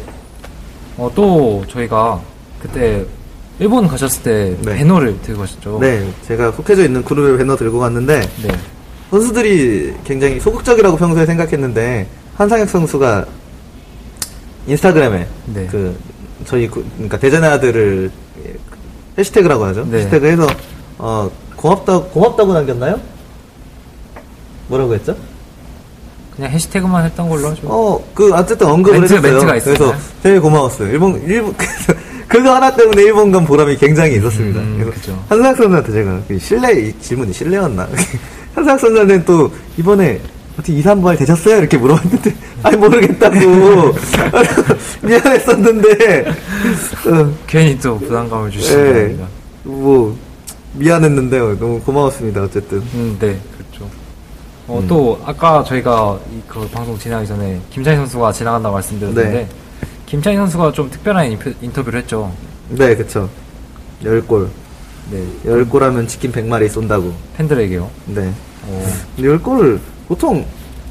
어, 0.98 1.12
또 1.14 1.64
저희가 1.70 2.22
그때 2.60 3.06
일본 3.60 3.88
가셨을 3.88 4.24
때 4.24 4.58
네. 4.62 4.78
배너를 4.78 5.22
들고 5.22 5.42
가셨죠? 5.42 5.78
네. 5.80 6.12
제가 6.28 6.52
속해져 6.54 6.84
있는 6.86 7.04
그룹의 7.04 7.38
배너 7.38 7.56
들고 7.56 7.80
갔는데, 7.80 8.20
네. 8.42 8.50
선수들이 9.12 9.94
굉장히 10.04 10.40
소극적이라고 10.40 10.98
평소에 10.98 11.26
생각했는데 11.28 12.08
한상혁 12.36 12.68
선수가 12.68 13.26
인스타그램에 14.66 15.28
네. 15.54 15.68
그 15.70 15.96
저희 16.46 16.68
구- 16.68 16.84
그러니까 16.96 17.20
대전의 17.20 17.48
아들을 17.52 18.10
해시태그라고 19.18 19.66
하죠. 19.66 19.86
네. 19.90 20.00
해시태그 20.00 20.26
해서 20.26 20.48
어 20.98 21.30
고맙다 21.56 22.00
고맙다고 22.06 22.54
남겼나요? 22.54 23.00
뭐라고 24.68 24.96
했죠? 24.96 25.16
그냥 26.36 26.50
해시태그만 26.52 27.06
했던 27.06 27.30
걸로 27.30 27.50
하죠. 27.50 27.68
어 27.68 28.02
그 28.16 28.34
어쨌든 28.34 28.66
언급을 28.68 29.00
멘트, 29.00 29.14
해줬어요. 29.14 29.32
멘트가? 29.46 29.60
그래서 29.60 29.96
되게 30.24 30.40
고마웠어요. 30.40 30.90
일본 30.90 31.22
일본 31.22 31.54
그거 32.34 32.56
하나 32.56 32.76
때문에 32.76 33.04
일본 33.04 33.32
간 33.32 33.46
보람이 33.46 33.78
굉장히 33.78 34.16
있었습니다. 34.16 34.60
음, 34.60 34.82
그래서. 34.84 35.14
한상혁 35.30 35.56
선수한테 35.56 35.92
제가 35.92 36.20
그 36.28 36.40
실례 36.40 36.74
이 36.74 37.00
질문이 37.00 37.32
실례였나? 37.32 37.88
한상혁 38.56 38.80
선수한테는 38.80 39.24
또 39.24 39.52
이번에 39.78 40.20
어떻게 40.54 40.74
2, 40.74 40.82
3발 40.82 41.16
되셨어요? 41.20 41.60
이렇게 41.60 41.78
물어봤는데 41.78 42.36
아니 42.64 42.78
모르겠다고 42.78 43.36
미안했었는데 45.04 46.30
어, 47.06 47.34
괜히 47.46 47.78
또 47.78 48.00
부담감을 48.00 48.50
주시는 48.50 49.20
예. 49.20 49.26
뭐 49.70 50.18
미안했는데요. 50.74 51.60
너무 51.60 51.80
고마웠습니다. 51.82 52.42
어쨌든 52.42 52.80
음, 52.96 53.16
네, 53.20 53.40
그렇죠. 53.56 53.88
어, 54.68 54.80
음. 54.80 54.88
또 54.88 55.22
아까 55.24 55.64
저희가 55.64 56.18
이그 56.36 56.68
방송 56.70 56.98
진행하기 56.98 57.28
전에 57.28 57.62
김찬희 57.70 57.96
선수가 57.98 58.32
지나간다고 58.32 58.74
말씀드렸는데 58.74 59.30
네. 59.30 59.48
김찬희 60.14 60.38
선수가 60.38 60.74
좀 60.74 60.92
특별한 60.92 61.32
인표, 61.32 61.52
인터뷰를 61.60 62.02
했죠. 62.02 62.32
네 62.70 62.96
그쵸. 62.96 63.28
열 64.04 64.22
골. 64.22 64.48
네, 65.10 65.24
열 65.44 65.68
골하면 65.68 66.08
치킨 66.08 66.32
100마리 66.32 66.70
쏜다고. 66.70 67.12
팬들에게요. 67.36 67.90
네. 68.06 68.32
어, 68.68 68.86
근데 69.16 69.28
열 69.28 69.40
골을 69.42 69.80
보통 70.08 70.46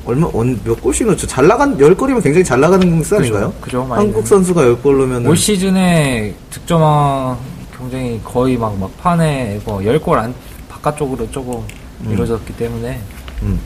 얼마 0.05 0.29
언- 0.35 0.59
몇 0.65 0.81
골씩 0.83 1.07
넣죠? 1.07 1.25
잘 1.29 1.47
나간 1.47 1.79
열 1.79 1.95
골이면 1.95 2.21
굉장히 2.21 2.43
잘 2.43 2.59
나가는 2.59 3.05
수 3.05 3.17
아닌가요? 3.17 3.53
그죠, 3.61 3.85
많이 3.85 4.03
한국 4.07 4.23
넣- 4.23 4.27
선수가 4.27 4.65
열골 4.65 4.99
넣으면 4.99 5.25
올 5.29 5.37
시즌에 5.37 6.35
득점왕 6.51 7.39
경쟁이 7.79 8.21
거의 8.25 8.57
막 8.57 8.77
막판에 8.77 9.61
뭐 9.65 9.79
10골 9.79 10.15
안 10.15 10.35
바깥쪽으로 10.69 11.31
조금 11.31 11.63
음. 12.01 12.11
이루어졌기 12.13 12.57
때문에 12.57 13.01
음. 13.43 13.61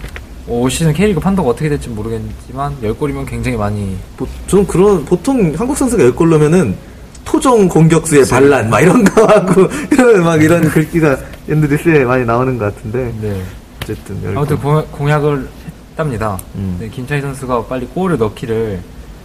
올 0.48 0.70
시즌 0.70 0.92
K리그 0.92 1.20
판도가 1.20 1.50
어떻게 1.50 1.68
될지 1.68 1.88
모르겠지만 1.88 2.76
10골이면 2.82 3.26
굉장히 3.26 3.56
많이 3.56 3.96
보, 4.16 4.26
저는 4.46 4.66
그런 4.66 5.04
보통 5.04 5.52
한국 5.56 5.76
선수가 5.76 6.02
열골 6.04 6.30
넣으면은 6.30 6.76
토종 7.24 7.68
공격수의 7.68 8.24
반란 8.30 8.70
막 8.70 8.80
이런 8.80 9.02
거 9.02 9.24
하고 9.26 9.66
이런 9.90 10.22
막 10.22 10.40
이런 10.40 10.62
글귀가 10.68 11.16
옛날 11.48 11.68
뉴스에 11.68 12.04
많이 12.04 12.24
나오는 12.24 12.56
것 12.59 12.72
같은데 12.74 13.12
네. 13.20 13.42
어쨌든 13.82 14.22
열 14.22 14.37
아무튼 14.38 14.56
골. 14.59 14.74
공- 14.85 14.92
공약을 14.92 15.48
했답니다. 15.90 16.38
음. 16.54 16.76
네, 16.78 16.88
김차희 16.88 17.20
선수가 17.20 17.64
빨리 17.64 17.87
골을 17.87 18.16
넣기를 18.18 18.80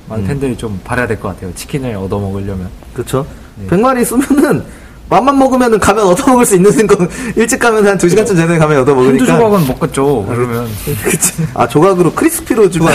많은 0.09 0.23
음. 0.23 0.27
팬들이 0.27 0.57
좀 0.57 0.79
바라야 0.83 1.05
될 1.05 1.19
것 1.19 1.27
같아요. 1.29 1.53
치킨을 1.53 1.93
얻어 1.95 2.17
먹으려면. 2.19 2.67
그렇죠. 2.93 3.25
네. 3.57 3.67
100마리 3.67 4.03
쏘면은 4.03 4.63
맘만 5.11 5.37
먹으면은 5.37 5.77
가면 5.77 6.05
얻어 6.05 6.25
먹을 6.31 6.45
수 6.45 6.55
있는 6.55 6.87
거 6.87 6.95
일찍 7.35 7.59
가면 7.59 7.85
한 7.85 7.97
2시간쯤 7.97 8.27
전에 8.27 8.57
가면 8.57 8.77
얻어 8.79 8.93
한두 8.95 9.03
먹으니까 9.03 9.25
조각은 9.25 9.67
먹겠죠. 9.67 10.25
그러면 10.25 10.67
그치. 11.03 11.33
아 11.53 11.67
조각으로 11.67 12.13
크리스피로 12.13 12.69
주고 12.69 12.87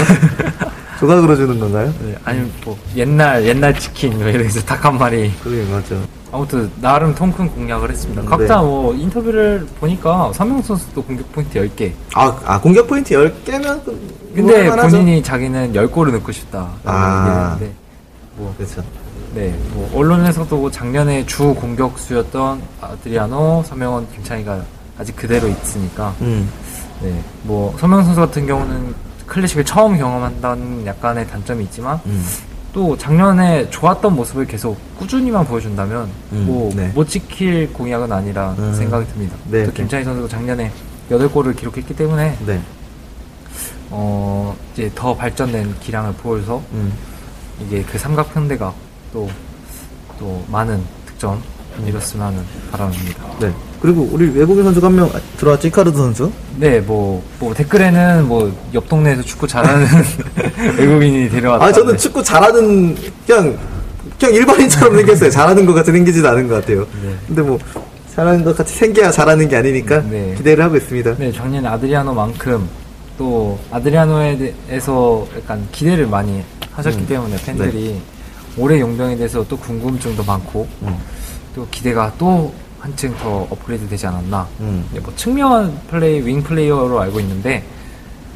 조각으로 0.99 1.37
주는 1.37 1.61
건가요? 1.61 1.93
네, 2.01 2.15
아니면 2.25 2.51
뭐 2.65 2.75
옛날 2.97 3.45
옛날 3.45 3.79
치킨 3.79 4.19
뭐 4.19 4.29
이래서 4.29 4.61
닭 4.63 4.83
한 4.87 4.97
마리 4.97 5.31
그래 5.45 5.63
맞죠. 5.71 6.01
아무튼 6.33 6.71
나름 6.81 7.15
통큰 7.15 7.51
공략을 7.51 7.91
했습니다. 7.91 8.23
네. 8.23 8.29
각자 8.29 8.63
뭐 8.63 8.95
인터뷰를 8.95 9.67
보니까 9.79 10.31
삼명 10.33 10.63
선수도 10.63 11.03
공격 11.03 11.31
포인트 11.33 11.59
10개. 11.61 11.93
아, 12.15 12.35
아 12.47 12.59
공격 12.59 12.87
포인트 12.89 13.15
10개면 13.15 13.83
근데 14.35 14.71
본인이 14.71 15.23
자기는 15.23 15.75
10골을 15.75 16.13
넣고 16.13 16.33
싶다. 16.33 16.67
아. 16.85 17.57
얘기했는데 17.59 17.86
뭐 18.37 18.55
그렇죠. 18.57 18.83
네, 19.35 19.55
뭐 19.73 19.91
언론에서도 19.95 20.71
작년에 20.71 21.27
주 21.27 21.55
공격수였던 21.55 22.63
아드리아노, 22.81 23.65
서명원, 23.67 24.11
김창희가 24.13 24.63
아직 24.99 25.15
그대로 25.17 25.49
있으니까 25.49 26.15
음. 26.21 26.49
네, 27.03 27.21
뭐 27.43 27.75
서명 27.79 28.03
선수 28.05 28.21
같은 28.21 28.47
경우는 28.47 28.95
클래식을 29.27 29.65
처음 29.65 29.99
경험한다는 29.99 30.87
약간의 30.87 31.27
단점이 31.29 31.65
있지만 31.65 32.01
음. 32.07 32.25
또 32.73 32.97
작년에 32.97 33.69
좋았던 33.71 34.15
모습을 34.15 34.47
계속 34.47 34.79
꾸준히만 34.99 35.47
보여준다면 35.47 36.11
음, 36.33 36.45
뭐 36.47 36.71
네. 36.75 36.89
못 36.89 37.09
지킬 37.09 37.73
공약은 37.73 38.13
아니라 38.13 38.55
음. 38.59 38.75
생각이 38.75 39.07
듭니다. 39.09 39.37
네, 39.51 39.65
또 39.65 39.71
네. 39.71 39.77
김창희 39.77 40.05
선수도 40.05 40.29
작년에 40.29 40.71
8골을 41.11 41.57
기록했기 41.57 41.95
때문에 41.95 42.37
네. 42.47 42.61
어 43.91 44.55
이제 44.73 44.91
더 44.95 45.15
발전된 45.15 45.77
기량을 45.81 46.13
보여서 46.15 46.63
음. 46.73 46.93
이게 47.61 47.83
그 47.83 47.99
삼각편대가 47.99 48.73
또 49.13 49.29
또 50.19 50.43
많은 50.51 50.81
득점 51.05 51.35
음. 51.79 51.87
이뤘으면 51.87 52.27
하는 52.29 52.43
바람입니다. 52.73 53.23
네. 53.39 53.53
그리고 53.83 54.09
우리 54.11 54.31
외국인 54.31 54.65
선수가 54.65 54.87
한 54.87 54.95
명 54.97 55.11
들어왔지 55.37 55.71
카르드 55.71 55.95
선수. 55.99 56.33
네, 56.57 56.81
뭐, 56.81 57.23
뭐 57.39 57.53
댓글에는 57.53 58.27
뭐 58.27 58.51
옆 58.73 58.89
동네에서 58.89 59.21
축구 59.21 59.47
잘하는 59.47 59.87
외국인이 60.79 61.29
데려왔다. 61.29 61.65
아 61.67 61.71
저는 61.71 61.99
축구 61.99 62.23
잘하는 62.23 62.97
그냥 63.27 63.59
그냥 64.19 64.35
일반인처럼 64.37 64.97
생겼어요. 64.97 65.29
잘하는 65.31 65.67
것 65.67 65.75
같이 65.75 65.93
생기지도 65.93 66.27
않은 66.31 66.49
것 66.49 66.55
같아요. 66.55 66.87
네. 67.03 67.15
근데 67.27 67.43
뭐 67.43 67.59
잘하는 68.15 68.43
것 68.43 68.57
같이 68.57 68.75
생겨야 68.75 69.11
잘하는 69.11 69.49
게 69.51 69.57
아니니까 69.57 70.01
네. 70.09 70.33
기대를 70.39 70.65
하고 70.65 70.77
있습니다. 70.77 71.17
네, 71.19 71.31
작년 71.31 71.67
아드리아노만큼 71.67 72.67
또 73.19 73.59
아드리아노에 73.71 74.55
대해서 74.67 75.27
약간 75.37 75.69
기대를 75.73 76.07
많이 76.07 76.43
하셨기 76.77 76.99
음. 76.99 77.07
때문에 77.07 77.37
팬들이 77.45 78.01
올해 78.57 78.81
용병에 78.81 79.17
대해서 79.17 79.45
또 79.49 79.57
궁금증도 79.57 80.23
많고 80.25 80.67
음. 80.83 80.97
또 81.55 81.67
기대가 81.71 82.13
또 82.19 82.53
한층 82.79 83.15
더 83.17 83.47
업그레이드 83.51 83.89
되지 83.89 84.07
않았나. 84.07 84.47
음. 84.61 84.87
네, 84.93 85.01
뭐 85.01 85.13
측면 85.17 85.79
플레이, 85.91 86.25
윙 86.25 86.43
플레이어로 86.43 87.01
알고 87.01 87.21
있는데 87.21 87.65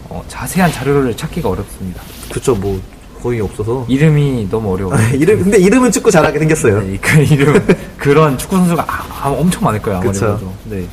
어, 0.09 0.23
자세한 0.27 0.73
자료를 0.73 1.17
찾기가 1.17 1.49
어렵습니다. 1.51 2.03
그쵸 2.33 2.55
뭐 2.55 2.81
거의 3.23 3.41
없어서. 3.41 3.85
이름이 3.89 4.49
너무 4.51 4.73
어려워요. 4.73 4.97
아, 4.97 5.09
이름 5.13 5.43
근데 5.43 5.59
이름은 5.59 5.93
축구 5.93 6.11
잘하게 6.11 6.39
생겼어요. 6.39 6.81
네, 6.81 6.97
그 7.01 7.21
이름 7.21 7.67
그런 7.99 8.37
축구 8.39 8.57
선수가 8.57 8.85
아, 8.89 9.07
아, 9.23 9.29
엄청 9.29 9.63
많을 9.65 9.81
거예요. 9.81 10.01
그쵸. 10.01 10.27
아무래도. 10.27 10.53
네. 10.65 10.87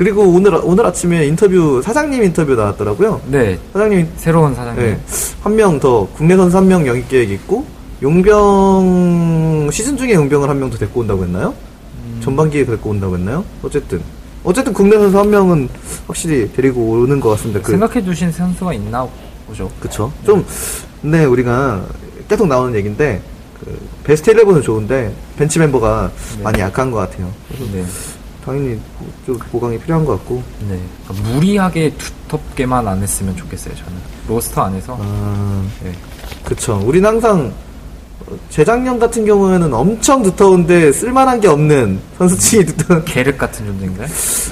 그리고 0.00 0.22
오늘 0.22 0.58
오늘 0.64 0.86
아침에 0.86 1.26
인터뷰 1.26 1.82
사장님 1.84 2.22
인터뷰 2.22 2.54
나왔더라고요. 2.54 3.20
네. 3.26 3.58
사장님 3.74 4.08
새로운 4.16 4.54
사장님. 4.54 4.82
네. 4.82 4.98
한명 5.42 5.78
더 5.78 6.08
국내 6.16 6.34
선수 6.38 6.56
한 6.56 6.66
명 6.66 6.86
영입 6.86 7.06
계획 7.10 7.30
있고 7.30 7.66
용병 8.02 9.68
시즌 9.70 9.98
중에 9.98 10.14
용병을 10.14 10.48
한 10.48 10.56
명 10.58 10.70
더 10.70 10.78
데리고 10.78 11.00
온다고 11.00 11.22
했나요? 11.22 11.52
음. 12.02 12.18
전반기에 12.24 12.64
데리고 12.64 12.88
온다고 12.88 13.14
했나요? 13.14 13.44
어쨌든 13.62 14.00
어쨌든 14.42 14.72
국내 14.72 14.96
선수 14.96 15.18
한 15.18 15.28
명은 15.28 15.68
확실히 16.06 16.50
데리고 16.50 16.80
오는 16.92 17.20
것 17.20 17.28
같습니다. 17.32 17.60
그, 17.60 17.72
생각해 17.72 18.02
두신 18.02 18.32
선수가 18.32 18.72
있나 18.72 19.06
보죠. 19.46 19.70
그쵸. 19.80 20.10
좀, 20.24 20.42
근데 21.02 21.26
우리가 21.26 21.84
계속 22.26 22.46
나오는 22.48 22.74
얘기인데, 22.74 23.20
그 23.62 23.78
베스트 24.04 24.32
11은 24.32 24.62
좋은데, 24.62 25.12
벤치 25.36 25.58
멤버가 25.58 26.10
네. 26.38 26.42
많이 26.42 26.60
약한 26.60 26.90
것 26.90 26.96
같아요. 27.00 27.28
그래서 27.48 27.64
네. 27.74 27.84
당연히 28.50 28.80
좀 29.24 29.38
보강이 29.52 29.78
필요한 29.78 30.04
것 30.04 30.18
같고. 30.18 30.42
네. 30.68 30.78
그러니까 31.06 31.28
무리하게 31.30 31.92
두텁게만 32.28 32.86
안 32.88 33.00
했으면 33.00 33.36
좋겠어요, 33.36 33.74
저는. 33.76 33.92
로스터 34.28 34.62
안에서. 34.62 34.98
아, 35.00 35.64
네. 35.84 35.92
그쵸. 36.44 36.82
우린 36.84 37.06
항상, 37.06 37.52
어, 38.26 38.36
재작년 38.48 38.98
같은 38.98 39.24
경우에는 39.24 39.72
엄청 39.72 40.22
두터운데 40.24 40.90
쓸만한 40.90 41.40
게 41.40 41.46
없는 41.46 42.00
선수층이 42.18 42.66
두터운. 42.66 43.04
게륵 43.06 43.38
같은 43.38 43.66
존재인가요? 43.66 44.08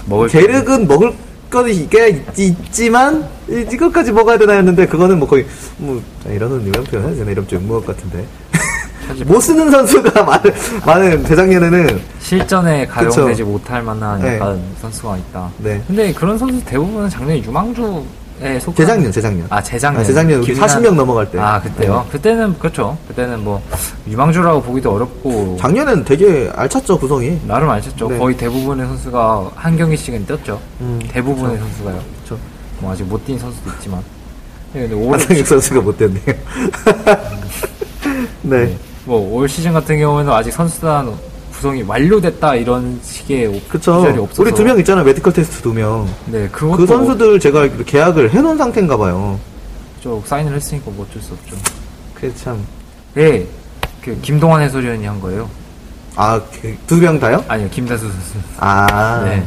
먹을 0.06 0.28
게륵은 0.28 0.86
먹을 0.86 1.12
거는 1.50 1.74
이게 1.74 2.24
있, 2.36 2.72
지만 2.72 3.26
이것까지 3.48 4.12
먹어야 4.12 4.38
되나 4.38 4.52
했는데 4.52 4.86
그거는 4.86 5.18
뭐 5.18 5.26
거의 5.26 5.44
뭐 5.78 6.00
아, 6.26 6.30
이러는 6.30 6.64
이런 6.66 6.84
표현 6.84 7.06
해야 7.06 7.14
되나 7.16 7.30
이런 7.30 7.48
좀 7.48 7.62
욕먹을 7.62 7.86
것 7.86 7.96
같은데 7.96 8.24
못 9.26 9.40
쓰는 9.40 9.70
선수가 9.70 10.22
많은 10.24 10.52
많은 10.84 11.24
재작년에는 11.24 12.00
실전에 12.20 12.86
가용되지 12.86 13.42
그쵸. 13.42 13.46
못할 13.46 13.82
만한 13.82 14.20
네. 14.20 14.34
약간 14.36 14.60
선수가 14.80 15.16
있다. 15.16 15.50
네. 15.58 15.82
근데 15.86 16.12
그런 16.12 16.36
선수 16.38 16.62
대부분은 16.64 17.08
작년에 17.08 17.42
유망주에 17.42 18.60
속 18.60 18.76
재작년 18.76 19.10
재작년 19.10 19.46
아 19.50 19.62
재작년 19.62 20.02
아, 20.02 20.04
재작년 20.04 20.40
기준한- 20.42 20.66
40명 20.68 20.94
넘어갈 20.94 21.30
때 21.30 21.38
아 21.38 21.60
그때요. 21.60 22.04
네. 22.06 22.12
그때는 22.12 22.58
그렇죠. 22.58 22.96
그때는 23.08 23.42
뭐 23.42 23.62
유망주라고 24.06 24.62
보기도 24.62 24.92
어렵고 24.94 25.56
작년에는 25.60 26.04
되게 26.04 26.50
알찼죠 26.54 26.98
구성이 26.98 27.38
나름 27.46 27.70
알쳤죠. 27.70 28.08
네. 28.10 28.18
거의 28.18 28.36
대부분의 28.36 28.86
선수가 28.86 29.50
한 29.54 29.76
경기씩은 29.76 30.26
뛰었죠. 30.26 30.60
음, 30.80 31.00
대부분의 31.10 31.58
선수가요. 31.58 32.00
그렇죠. 32.24 32.38
뭐 32.80 32.92
아직 32.92 33.04
못 33.04 33.24
뛴 33.24 33.38
선수도 33.38 33.70
있지만. 33.70 34.00
네, 34.74 34.86
근데 34.86 35.10
하상혁 35.10 35.46
선수가 35.46 35.80
못 35.80 35.96
뛰었네요 35.96 36.22
네. 38.42 38.66
네. 38.66 38.76
뭐 39.08 39.18
올 39.38 39.48
시즌 39.48 39.72
같은 39.72 39.98
경우에는 39.98 40.30
아직 40.32 40.52
선수단 40.52 41.12
구성이 41.52 41.82
완료됐다 41.82 42.54
이런 42.56 43.00
식의 43.02 43.62
그쵸 43.68 43.96
기사가 44.02 44.18
없어서 44.18 44.42
우리 44.42 44.52
두 44.52 44.62
명 44.62 44.78
있잖아 44.78 45.02
메디컬 45.02 45.32
테스트 45.32 45.62
두 45.62 45.72
명 45.72 46.06
네 46.26 46.46
그것도 46.48 46.76
그 46.76 46.86
선수들 46.86 47.40
제가 47.40 47.66
계약을 47.86 48.30
해놓은 48.30 48.58
상태인가 48.58 48.96
봐요 48.98 49.40
쪽 50.02 50.24
사인을 50.26 50.54
했으니까 50.54 50.90
뭐 50.92 51.04
어쩔 51.08 51.20
수 51.20 51.32
없죠. 51.32 51.56
그게 52.14 52.32
참 52.36 52.64
네, 53.14 53.44
그 54.00 54.16
김동환 54.22 54.62
해설위원이 54.62 55.04
한 55.04 55.20
거예요. 55.20 55.48
아, 56.14 56.40
두 56.86 57.00
명 57.00 57.18
다요? 57.18 57.44
아니요, 57.48 57.68
김다수 57.70 58.04
선수. 58.08 58.34
아, 58.58 59.22
네, 59.24 59.44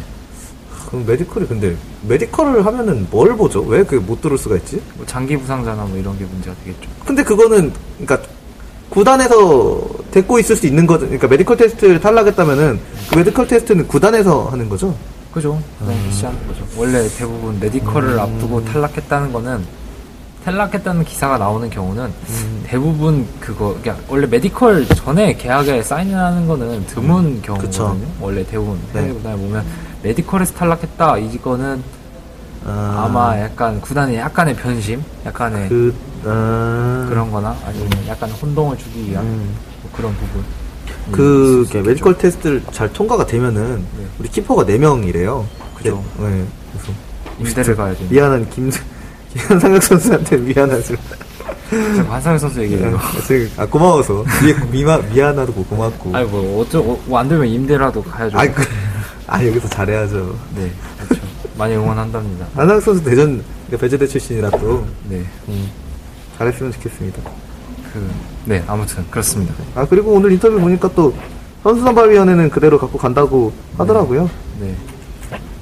그럼 0.88 1.06
메디컬이 1.06 1.48
근데 1.48 1.74
메디컬을 2.08 2.66
하면은 2.66 3.08
뭘 3.10 3.34
보죠? 3.38 3.62
왜 3.62 3.82
그게 3.84 3.98
못 4.06 4.20
들을 4.22 4.38
수가 4.38 4.58
있지? 4.58 4.82
뭐 4.96 5.06
장기 5.06 5.38
부상자나 5.38 5.84
뭐 5.86 5.98
이런 5.98 6.18
게 6.20 6.26
문제가 6.26 6.54
되겠죠. 6.66 6.90
근데 7.06 7.24
그거는 7.24 7.72
그러니까 7.98 8.28
구단에서 8.92 9.82
데리고 10.12 10.38
있을 10.38 10.56
수 10.56 10.68
있는 10.68 10.86
거죠. 10.86 11.06
그러니까 11.06 11.28
메디컬 11.28 11.58
테스트를 11.58 12.00
탈락했다면은 12.00 12.80
그 13.10 13.16
메디컬 13.16 13.48
테스트는 13.48 13.88
구단에서 13.88 14.50
하는 14.50 14.70
거죠. 14.70 14.94
그죠? 15.34 15.58
그냥 15.80 15.98
실시하는 16.04 16.46
거죠. 16.46 16.66
원래 16.78 17.08
대부분 17.18 17.58
메디컬을 17.60 18.20
앞두고 18.20 18.66
탈락했다는 18.66 19.32
거는 19.32 19.64
탈락했다는 20.44 21.06
기사가 21.06 21.38
나오는 21.38 21.70
경우는 21.70 22.12
대부분 22.66 23.26
그거 23.40 23.78
그러니까 23.82 24.04
원래 24.10 24.28
메디컬 24.28 24.86
전에 24.88 25.36
계약에 25.38 25.82
사인을 25.84 26.18
하는 26.18 26.48
거는 26.48 26.86
드문 26.88 27.42
경우거든요. 27.42 27.72
그쵸. 27.72 27.98
원래 28.20 28.44
대부분 28.46 28.78
네. 28.92 29.04
해외 29.04 29.14
구단에 29.14 29.38
보면 29.38 29.66
메디컬에서 30.04 30.54
탈락했다 30.54 31.18
이거는 31.20 31.82
아, 32.66 33.06
아마 33.06 33.40
약간 33.40 33.82
구단의 33.82 34.18
약간의 34.18 34.56
변심, 34.56 35.04
약간의 35.26 35.70
그 35.70 35.96
아, 36.26 37.06
그런 37.10 37.32
거나 37.32 37.56
아니면 37.66 37.90
약간 38.08 38.30
혼동을 38.32 38.78
주기 38.78 39.10
위한 39.10 39.26
음. 39.26 39.56
뭐 39.82 39.92
그런 39.96 40.16
부분. 40.16 40.44
그 41.12 41.68
이렇게 41.72 41.82
메디컬 41.82 42.18
테스트를 42.18 42.64
잘 42.72 42.92
통과가 42.94 43.26
되면은 43.26 43.78
네. 43.98 44.06
우리 44.20 44.30
키퍼가 44.30 44.66
4명이래요. 44.66 45.46
그죠. 45.76 46.04
네. 46.20 46.30
네. 46.30 46.46
그래서 46.74 46.92
임대를 47.40 47.76
가야 47.76 47.94
돼. 47.96 48.06
미안한 48.10 48.50
김 48.50 48.70
김상혁 49.34 49.82
선수한테 49.82 50.38
미안한 50.38 50.82
술. 50.82 50.98
제가 51.72 52.10
관상현 52.10 52.40
선수 52.40 52.62
얘기해요. 52.62 53.00
아 53.58 53.66
고마워서 53.66 54.26
미, 54.44 54.54
미마, 54.72 54.98
미안하고 54.98 55.64
고맙고. 55.64 56.16
아니 56.16 56.28
뭐 56.28 56.62
어쩌 56.62 56.80
어, 56.80 57.00
뭐안 57.06 57.30
되면 57.30 57.48
임대라도 57.48 58.04
가야죠. 58.04 58.38
아, 58.38 58.46
그, 58.46 58.64
아 59.28 59.46
여기서 59.46 59.70
잘해야죠. 59.70 60.38
네, 60.56 60.70
그렇죠. 61.08 61.31
많이 61.58 61.76
응원한답니다. 61.76 62.48
안상 62.56 62.80
선수 62.80 63.04
대전 63.04 63.44
그러니까 63.68 63.78
배제대 63.82 64.08
출신이라 64.08 64.50
또 64.52 64.86
네, 65.10 65.24
음, 65.50 65.70
잘했으면 66.38 66.72
좋겠습니다. 66.74 67.22
그, 67.94 68.10
네, 68.46 68.64
아무튼 68.68 69.06
그렇습니다. 69.10 69.54
아 69.76 69.86
그리고 69.86 70.12
오늘 70.12 70.32
인터뷰 70.32 70.60
보니까 70.60 70.90
또 70.96 71.14
선수 71.64 71.82
선발위원회는 71.84 72.50
그대로 72.50 72.80
갖고 72.80 72.98
간다고 72.98 73.52
하더라고요. 73.78 74.30
네, 74.60 74.74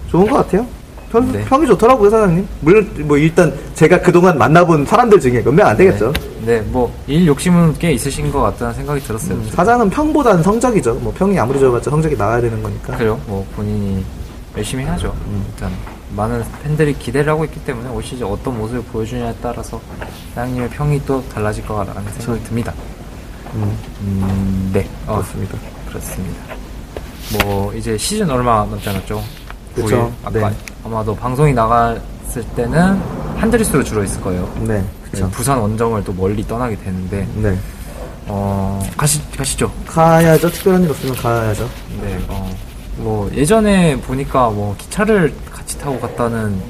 좋은 0.09 0.27
것 0.29 0.37
같아요. 0.37 0.65
평, 1.11 1.31
네. 1.31 1.43
평이 1.45 1.65
좋더라고요 1.65 2.07
사장님. 2.09 2.47
물론 2.61 2.87
뭐 2.99 3.17
일단 3.17 3.51
제가 3.73 3.99
그동안 3.99 4.37
만나본 4.37 4.85
사람들 4.85 5.19
중에 5.19 5.41
몇명 5.41 5.65
안 5.67 5.75
되겠죠. 5.75 6.13
네, 6.45 6.61
뭐 6.61 6.91
일 7.07 7.25
욕심은 7.25 7.73
꽤 7.79 7.91
있으신 7.93 8.31
것 8.31 8.39
같다는 8.41 8.75
생각이 8.75 9.01
들었어요. 9.01 9.33
음, 9.35 9.49
사장은 9.51 9.89
평보다는 9.89 10.43
성적이죠. 10.43 10.93
뭐 10.95 11.11
평이 11.17 11.37
아무리 11.39 11.59
좋아봤자 11.59 11.89
성적이 11.89 12.15
나와야 12.15 12.39
되는 12.39 12.61
거니까. 12.61 12.95
그래요. 12.95 13.19
뭐 13.25 13.43
본인이 13.55 14.03
열심히 14.57 14.83
해야죠. 14.83 15.15
음. 15.25 15.45
일단 15.49 15.71
많은 16.15 16.43
팬들이 16.63 16.93
기대를 16.97 17.31
하고 17.31 17.45
있기 17.45 17.63
때문에 17.63 17.89
올 17.89 18.03
시즌 18.03 18.25
어떤 18.25 18.57
모습을 18.57 18.81
보여주냐에 18.83 19.33
따라서 19.41 19.79
사장님의 20.33 20.69
평이 20.69 21.05
또 21.05 21.23
달라질 21.29 21.65
거라는 21.65 22.03
생각이 22.17 22.43
듭니다. 22.43 22.73
음, 23.53 23.77
음, 24.01 24.69
네, 24.73 24.87
어, 25.07 25.15
그렇습니다. 25.15 25.57
그렇습니다. 25.87 26.41
뭐 27.43 27.73
이제 27.73 27.97
시즌 27.97 28.29
얼마 28.29 28.65
남지 28.65 28.89
않았죠? 28.89 29.23
그쵸. 29.75 30.11
9일. 30.23 30.27
아까 30.27 30.49
네. 30.49 30.55
아마도 30.83 31.15
방송이 31.15 31.53
나갔을 31.53 32.43
때는 32.55 32.99
한 33.37 33.51
자릿수로 33.51 33.83
줄어 33.83 34.03
있을 34.03 34.19
거예요. 34.21 34.51
네, 34.61 34.79
네, 34.79 34.85
그렇죠. 35.03 35.29
부산 35.29 35.59
원정을 35.59 36.03
또 36.03 36.11
멀리 36.13 36.45
떠나게 36.45 36.75
되는데 36.77 37.27
네. 37.35 37.57
어 38.27 38.79
가시 38.97 39.19
가시죠. 39.31 39.71
가야죠. 39.87 40.49
특별한 40.49 40.83
일 40.83 40.89
없으면 40.89 41.15
가야죠. 41.15 41.69
네, 42.01 42.19
어, 42.27 42.51
뭐 42.99 43.29
예전에 43.33 43.99
보니까 44.01 44.49
뭐 44.49 44.75
기차를 44.77 45.33
같이 45.51 45.77
타고 45.79 45.99
갔다는 45.99 46.61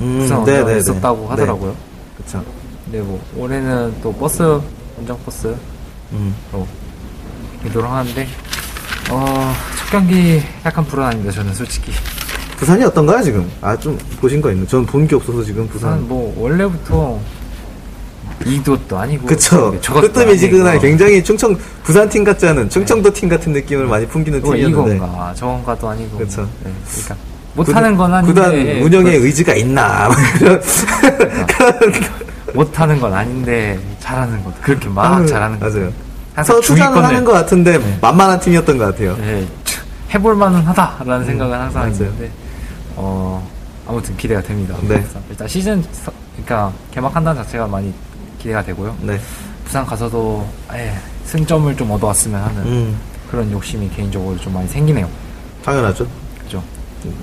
음, 0.00 0.18
부산 0.20 0.38
원정을 0.38 0.78
있었다고 0.78 1.28
하더라고요. 1.28 1.74
그렇죠. 2.16 2.44
네, 2.90 3.00
뭐 3.00 3.22
올해는 3.36 3.94
또 4.02 4.12
버스 4.12 4.42
원정 4.96 5.18
버스로 5.24 5.56
음. 6.12 6.34
이도록 7.66 7.90
하는데 7.90 8.26
어, 9.10 9.52
첫 9.78 9.90
경기 9.90 10.42
약간 10.64 10.84
불안합니다. 10.84 11.30
저는 11.32 11.54
솔직히. 11.54 11.92
부산이 12.56 12.84
어떤가요 12.84 13.22
지금? 13.22 13.50
아 13.60 13.76
좀 13.76 13.98
보신 14.20 14.40
거 14.40 14.50
있는? 14.52 14.66
저는 14.66 14.86
본게 14.86 15.16
없어서 15.16 15.42
지금 15.42 15.66
부산. 15.68 15.90
부산 15.98 16.08
뭐 16.08 16.34
원래부터 16.38 17.18
이도도 18.46 18.98
아니고 18.98 19.26
그쵸. 19.26 19.74
뜨뜨미지근한 19.80 20.66
아니고 20.68 20.82
굉장히 20.82 21.22
충청 21.22 21.56
부산 21.82 22.08
팀 22.08 22.24
같지 22.24 22.46
않은 22.48 22.68
충청도 22.68 23.12
팀 23.12 23.28
같은 23.28 23.52
느낌을 23.52 23.86
많이 23.86 24.06
풍기는 24.06 24.40
뭐 24.40 24.54
팀이었는데. 24.54 24.96
이건가 24.96 25.34
저건가도 25.34 25.88
아니고 25.88 26.18
그쵸. 26.18 26.48
네, 26.64 26.72
그러니까 26.90 27.16
못하는 27.54 27.96
건 27.96 28.14
아닌데 28.14 28.32
구단 28.32 28.54
운영에 28.82 29.14
의지가 29.16 29.54
있나 29.54 30.08
이런 30.40 30.60
그런 31.46 31.92
못하는 32.54 33.00
건 33.00 33.12
아닌데 33.14 33.78
잘하는 34.00 34.42
것 34.44 34.60
그렇게 34.62 34.88
막 34.88 35.16
아유, 35.18 35.26
잘하는 35.26 35.58
거 35.58 35.68
맞아요. 35.68 35.92
항상 36.34 36.60
투자는 36.60 36.96
중위권을- 36.98 37.02
하는 37.02 37.24
것 37.24 37.32
같은데 37.32 37.98
만만한 38.00 38.40
팀이었던 38.40 38.78
것 38.78 38.84
같아요. 38.86 39.16
네, 39.18 39.46
해볼 40.14 40.34
만은 40.34 40.60
하다라는 40.62 41.26
생각은 41.26 41.58
항상 41.58 41.82
음, 41.84 41.88
맞아요. 41.90 42.04
있는데 42.04 42.30
어 42.96 43.48
아무튼 43.86 44.16
기대가 44.16 44.40
됩니다. 44.42 44.74
네. 44.82 45.04
일단 45.30 45.48
시즌 45.48 45.82
서- 45.92 46.12
그러니까 46.44 46.72
개막한다는 46.92 47.42
자체가 47.42 47.66
많이 47.66 47.92
기대가 48.42 48.62
되고요. 48.64 48.96
네. 49.02 49.18
부산 49.64 49.86
가서도 49.86 50.44
에, 50.74 50.92
승점을 51.24 51.74
좀 51.76 51.90
얻어왔으면 51.92 52.42
하는 52.42 52.62
음, 52.64 52.98
그런 53.30 53.50
욕심이 53.52 53.88
개인적으로 53.90 54.36
좀 54.38 54.52
많이 54.52 54.66
생기네요. 54.68 55.08
당연하죠. 55.64 56.06
그죠? 56.40 56.62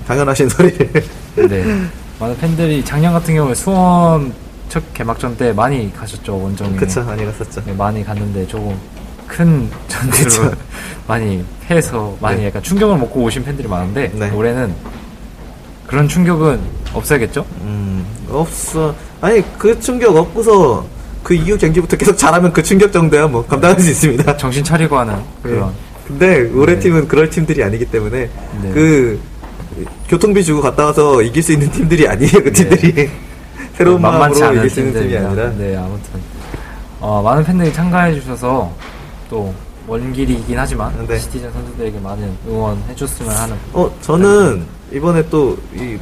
당연하신 0.06 0.48
소리를. 0.48 1.04
네. 1.36 1.64
많은 2.18 2.36
팬들이 2.38 2.82
작년 2.84 3.12
같은 3.12 3.34
경우에 3.34 3.54
수원 3.54 4.32
첫 4.70 4.82
개막전 4.94 5.36
때 5.36 5.52
많이 5.52 5.92
가셨죠 5.92 6.38
원정에. 6.42 6.76
그쵸, 6.76 7.02
많이 7.04 7.24
갔었죠. 7.26 7.62
네, 7.66 7.72
많이 7.74 8.02
갔는데 8.02 8.46
조금 8.46 8.76
큰 9.26 9.70
전투로 9.88 10.24
그쵸. 10.24 10.52
많이 11.06 11.44
패해서 11.66 12.16
많이 12.20 12.40
네. 12.40 12.46
약간 12.46 12.62
충격을 12.62 12.96
먹고 12.96 13.20
오신 13.20 13.44
팬들이 13.44 13.68
많은데 13.68 14.10
네. 14.14 14.30
올해는 14.30 14.74
그런 15.86 16.08
충격은 16.08 16.60
없어야겠죠? 16.94 17.44
음, 17.62 18.06
없어. 18.30 18.94
아니, 19.20 19.42
그 19.58 19.78
충격 19.80 20.16
없고서 20.16 20.84
그 21.22 21.34
이후 21.34 21.56
경기부터 21.58 21.96
계속 21.96 22.16
잘하면 22.16 22.52
그 22.52 22.62
충격 22.62 22.92
정도야 22.92 23.26
뭐 23.26 23.44
감당할 23.46 23.78
수 23.80 23.90
있습니다. 23.90 24.36
정신 24.38 24.64
차리고 24.64 24.98
하는 24.98 25.16
그런 25.42 25.72
근데 26.06 26.50
올해 26.54 26.74
네. 26.74 26.80
팀은 26.80 27.06
그럴 27.08 27.30
팀들이 27.30 27.62
아니기 27.62 27.84
때문에 27.84 28.28
네. 28.62 28.70
그 28.72 29.20
교통비 30.08 30.42
주고 30.44 30.60
갔다 30.60 30.86
와서 30.86 31.22
이길 31.22 31.42
수 31.42 31.52
있는 31.52 31.70
팀들이 31.70 32.08
아니에요. 32.08 32.32
그 32.42 32.52
팀들이 32.52 33.08
새로운 33.76 33.96
네. 33.96 34.02
만만치 34.02 34.42
않은 34.42 34.58
이길 34.58 34.70
수 34.70 34.80
있는 34.80 35.00
팀이. 35.02 35.16
아니라. 35.16 35.50
네, 35.50 35.76
아무튼 35.76 36.20
어, 37.00 37.22
많은 37.22 37.44
팬들이 37.44 37.72
참가해 37.72 38.14
주셔서 38.14 38.70
또 39.28 39.54
원길이긴 39.86 40.58
하지만 40.58 40.92
네. 41.06 41.18
시티즌 41.18 41.52
선수들에게 41.52 41.98
많은 42.00 42.30
응원해 42.48 42.94
줬으면 42.94 43.34
하는 43.34 43.56
어 43.72 43.90
저는 44.02 44.64
이번에 44.92 45.22
또 45.28 45.56
이 45.74 45.96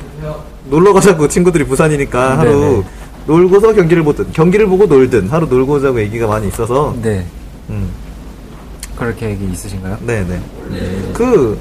놀러 0.64 0.92
가자고 0.92 1.28
친구들이 1.28 1.64
부산이니까 1.64 2.38
하루. 2.38 2.84
놀고서 3.32 3.74
경기를 3.74 4.02
보든 4.02 4.32
경기를 4.32 4.66
보고 4.66 4.86
놀든 4.86 5.28
하루 5.28 5.46
놀고 5.46 5.74
오자고 5.74 6.00
얘기가 6.00 6.26
많이 6.26 6.48
있어서 6.48 6.96
네 7.02 7.24
음, 7.68 7.90
그럴 8.96 9.14
계획이 9.14 9.44
있으신가요? 9.52 9.98
네네 10.00 10.40
네. 10.70 11.10
그 11.12 11.58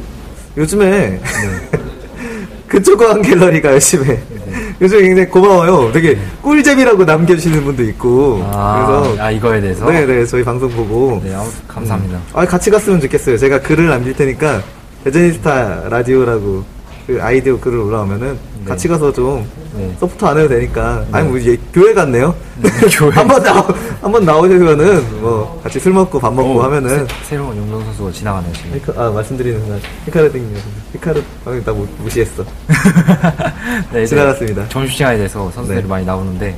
요즘에 0.56 1.19
그쪽한 2.67 3.21
갤러리가 3.21 3.71
열심히 3.71 4.06
해. 4.08 4.13
네. 4.30 4.75
요즘에 4.82 5.01
굉장히 5.01 5.30
고마워요. 5.30 5.91
되게 5.91 6.17
꿀잼이라고 6.41 7.03
남겨주시는 7.06 7.63
분도 7.63 7.84
있고 7.84 8.41
아, 8.45 9.03
그래서 9.06 9.23
아, 9.23 9.32
이거에 9.32 9.60
대해서 9.60 9.89
네네 9.89 10.25
저희 10.25 10.43
방송 10.43 10.69
보고 10.69 11.21
네, 11.23 11.34
아무튼 11.34 11.60
감사합니다. 11.67 12.19
아 12.34 12.45
같이 12.45 12.69
갔으면 12.69 13.01
좋겠어요. 13.01 13.38
제가 13.38 13.60
글을 13.62 13.88
남길 13.88 14.13
테니까 14.13 14.62
대전스타 15.03 15.89
라디오라고 15.89 16.63
그 17.08 17.17
아이디어 17.22 17.58
글을 17.58 17.80
올라오면은 17.80 18.34
네. 18.34 18.65
같이 18.65 18.86
가서 18.89 19.13
좀 19.13 19.50
네. 19.78 19.96
support 19.97 20.26
안 20.26 20.38
해도 20.38 20.50
되니까 20.50 21.06
아니 21.10 21.26
뭐 21.30 21.38
이제 21.38 21.58
교회 21.74 21.93
같네요. 21.93 22.36
교회. 22.91 23.10
한번 23.12 23.41
나 23.41 23.65
한번 24.02 24.26
나오시면은 24.26 25.22
뭐 25.22 25.58
같이 25.63 25.80
술 25.80 25.93
먹고 25.93 26.20
밥 26.20 26.34
먹고 26.34 26.56
오, 26.58 26.62
하면은 26.63 27.08
새, 27.08 27.13
새로운 27.30 27.56
용병 27.56 27.82
선수가 27.86 28.12
지나가네요 28.12 28.52
지금. 28.54 28.76
히카, 28.76 28.93
아 29.02 29.10
말씀드리는 29.10 29.58
순간 29.62 29.80
히카르딩요. 30.06 30.58
히카르 30.93 31.24
방금 31.46 31.63
나 31.63 31.72
무- 31.72 31.88
무시했어. 32.04 32.43
네, 33.93 34.06
지나갔습니다. 34.06 34.67
점심 34.67 34.98
시간에 34.98 35.15
대해서 35.15 35.50
선수들이 35.52 35.84
네. 35.84 35.88
많이 35.88 36.06
나오는데 36.06 36.58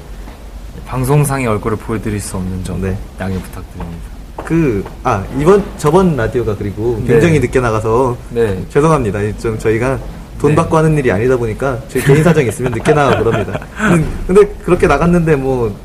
방송상의 0.88 1.46
얼굴을 1.46 1.78
보여드릴 1.78 2.20
수 2.20 2.38
없는 2.38 2.64
점 2.64 2.82
네. 2.82 2.98
양해 3.22 3.36
부탁드립니다. 3.40 4.02
그 4.46 4.84
아 5.04 5.24
이번 5.38 5.64
저번 5.78 6.16
라디오가 6.16 6.56
그리고 6.56 6.98
네. 7.02 7.14
굉장히 7.14 7.40
늦게 7.40 7.60
나가서 7.60 8.18
네, 8.32 8.60
죄송합니다. 8.70 9.20
좀 9.38 9.60
저희가 9.60 10.00
돈 10.40 10.52
네. 10.52 10.56
받고 10.56 10.78
하는 10.78 10.98
일이 10.98 11.12
아니다 11.12 11.36
보니까 11.38 11.78
저희 11.90 12.02
개인 12.04 12.24
사정이 12.24 12.48
있으면 12.48 12.72
늦게 12.72 12.94
나가고 12.94 13.24
그럽니다. 13.26 13.60
근데, 13.78 14.06
근데 14.28 14.48
그렇게 14.64 14.88
나갔는데 14.88 15.36
뭐 15.36 15.76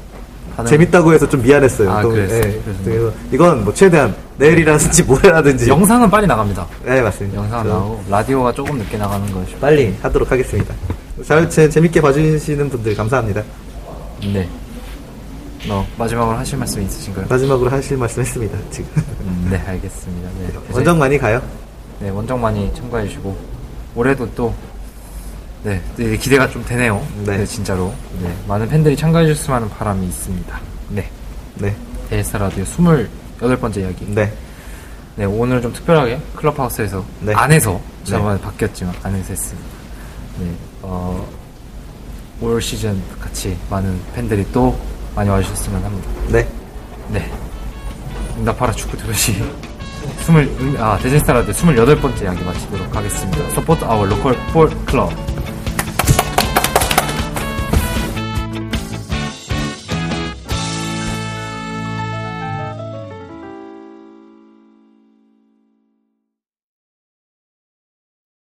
반응- 0.57 0.71
재밌다고 0.71 1.13
해서 1.13 1.29
좀 1.29 1.43
미안했어요. 1.43 1.91
아, 1.91 2.01
또, 2.03 2.11
그랬어요? 2.11 2.39
예. 2.41 2.61
그래서- 2.85 3.13
이건 3.33 3.65
뭐 3.65 3.75
최대한 3.75 4.15
내일이라든지 4.39 5.03
모레라든지 5.03 5.69
영상은 5.69 6.09
빨리 6.09 6.27
나갑니다. 6.27 6.67
네 6.85 7.03
맞습니다. 7.03 7.39
영상은 7.39 7.65
저 7.65 7.71
나오고 7.71 8.05
라디오가 8.09 8.53
조금 8.53 8.79
늦게 8.79 8.97
나가는 8.97 9.33
것이 9.33 9.57
빨리 9.57 9.95
하도록 10.03 10.31
하겠습니다. 10.31 10.73
잘 11.27 11.49
제, 11.51 11.69
재밌게 11.69 12.01
봐주시는 12.01 12.71
분들 12.71 12.95
감사합니다. 12.95 13.43
네. 14.33 14.49
어, 15.69 15.87
마지막으로 15.97 16.37
하실 16.37 16.59
말씀 16.59 16.83
있으신가요? 16.83 17.27
마지막으로 17.29 17.71
하실 17.71 17.97
말씀 17.97 18.21
했습니다. 18.23 18.57
지금 18.71 18.89
음, 19.23 19.49
네, 19.51 19.57
알겠습니다. 19.67 20.29
네, 20.39 20.49
원정 20.73 20.99
많이 20.99 21.19
가요. 21.19 21.41
네, 22.01 22.11
원정 22.11 22.41
많이 22.41 22.73
참가해 22.75 23.07
주시고 23.09 23.35
올해도 23.95 24.35
또 24.35 24.55
네, 25.63 25.81
네, 25.97 26.17
기대가 26.17 26.49
좀 26.49 26.65
되네요. 26.65 27.07
네. 27.25 27.39
네, 27.39 27.47
진짜로. 27.47 27.95
네, 28.21 28.35
많은 28.47 28.69
팬들이 28.69 28.97
참가해 28.97 29.27
주셨으면 29.27 29.57
하는 29.63 29.69
바람이 29.71 30.07
있습니다. 30.07 30.61
네. 30.91 31.11
네, 31.55 31.75
대저니스타 32.11 32.39
라디오 32.39 32.65
28번째 32.65 33.79
이야기. 33.79 34.05
네, 34.09 34.31
네, 35.17 35.25
오늘 35.25 35.63
좀 35.63 35.73
특별하게 35.73 36.21
클럽하우스에서 36.37 37.03
네. 37.21 37.33
안에서 37.35 37.81
네. 38.05 38.11
저번에 38.11 38.39
바뀌었지만 38.41 38.95
안에서 39.03 39.29
했습니다. 39.29 39.69
네, 40.41 40.51
어, 40.83 41.27
올 42.43 42.61
시즌 42.61 43.01
같이 43.19 43.57
많은 43.71 43.99
팬들이 44.15 44.45
또 44.53 44.79
많이 45.15 45.31
와주셨으면 45.31 45.83
합니다. 45.83 46.11
네. 46.29 46.49
네. 47.09 47.33
응답하라 48.39 48.73
축구 48.73 48.99
도시 48.99 49.43
20, 50.21 50.81
아, 50.81 50.99
대저니스타 50.99 51.33
라디오 51.33 51.53
28번째 51.53 52.23
이야기 52.23 52.45
마치도록 52.45 52.95
하겠습니다. 52.95 53.51
Support 53.51 53.85
our 53.85 54.07
local 54.07 54.35
football 54.53 54.71
club. 54.87 55.34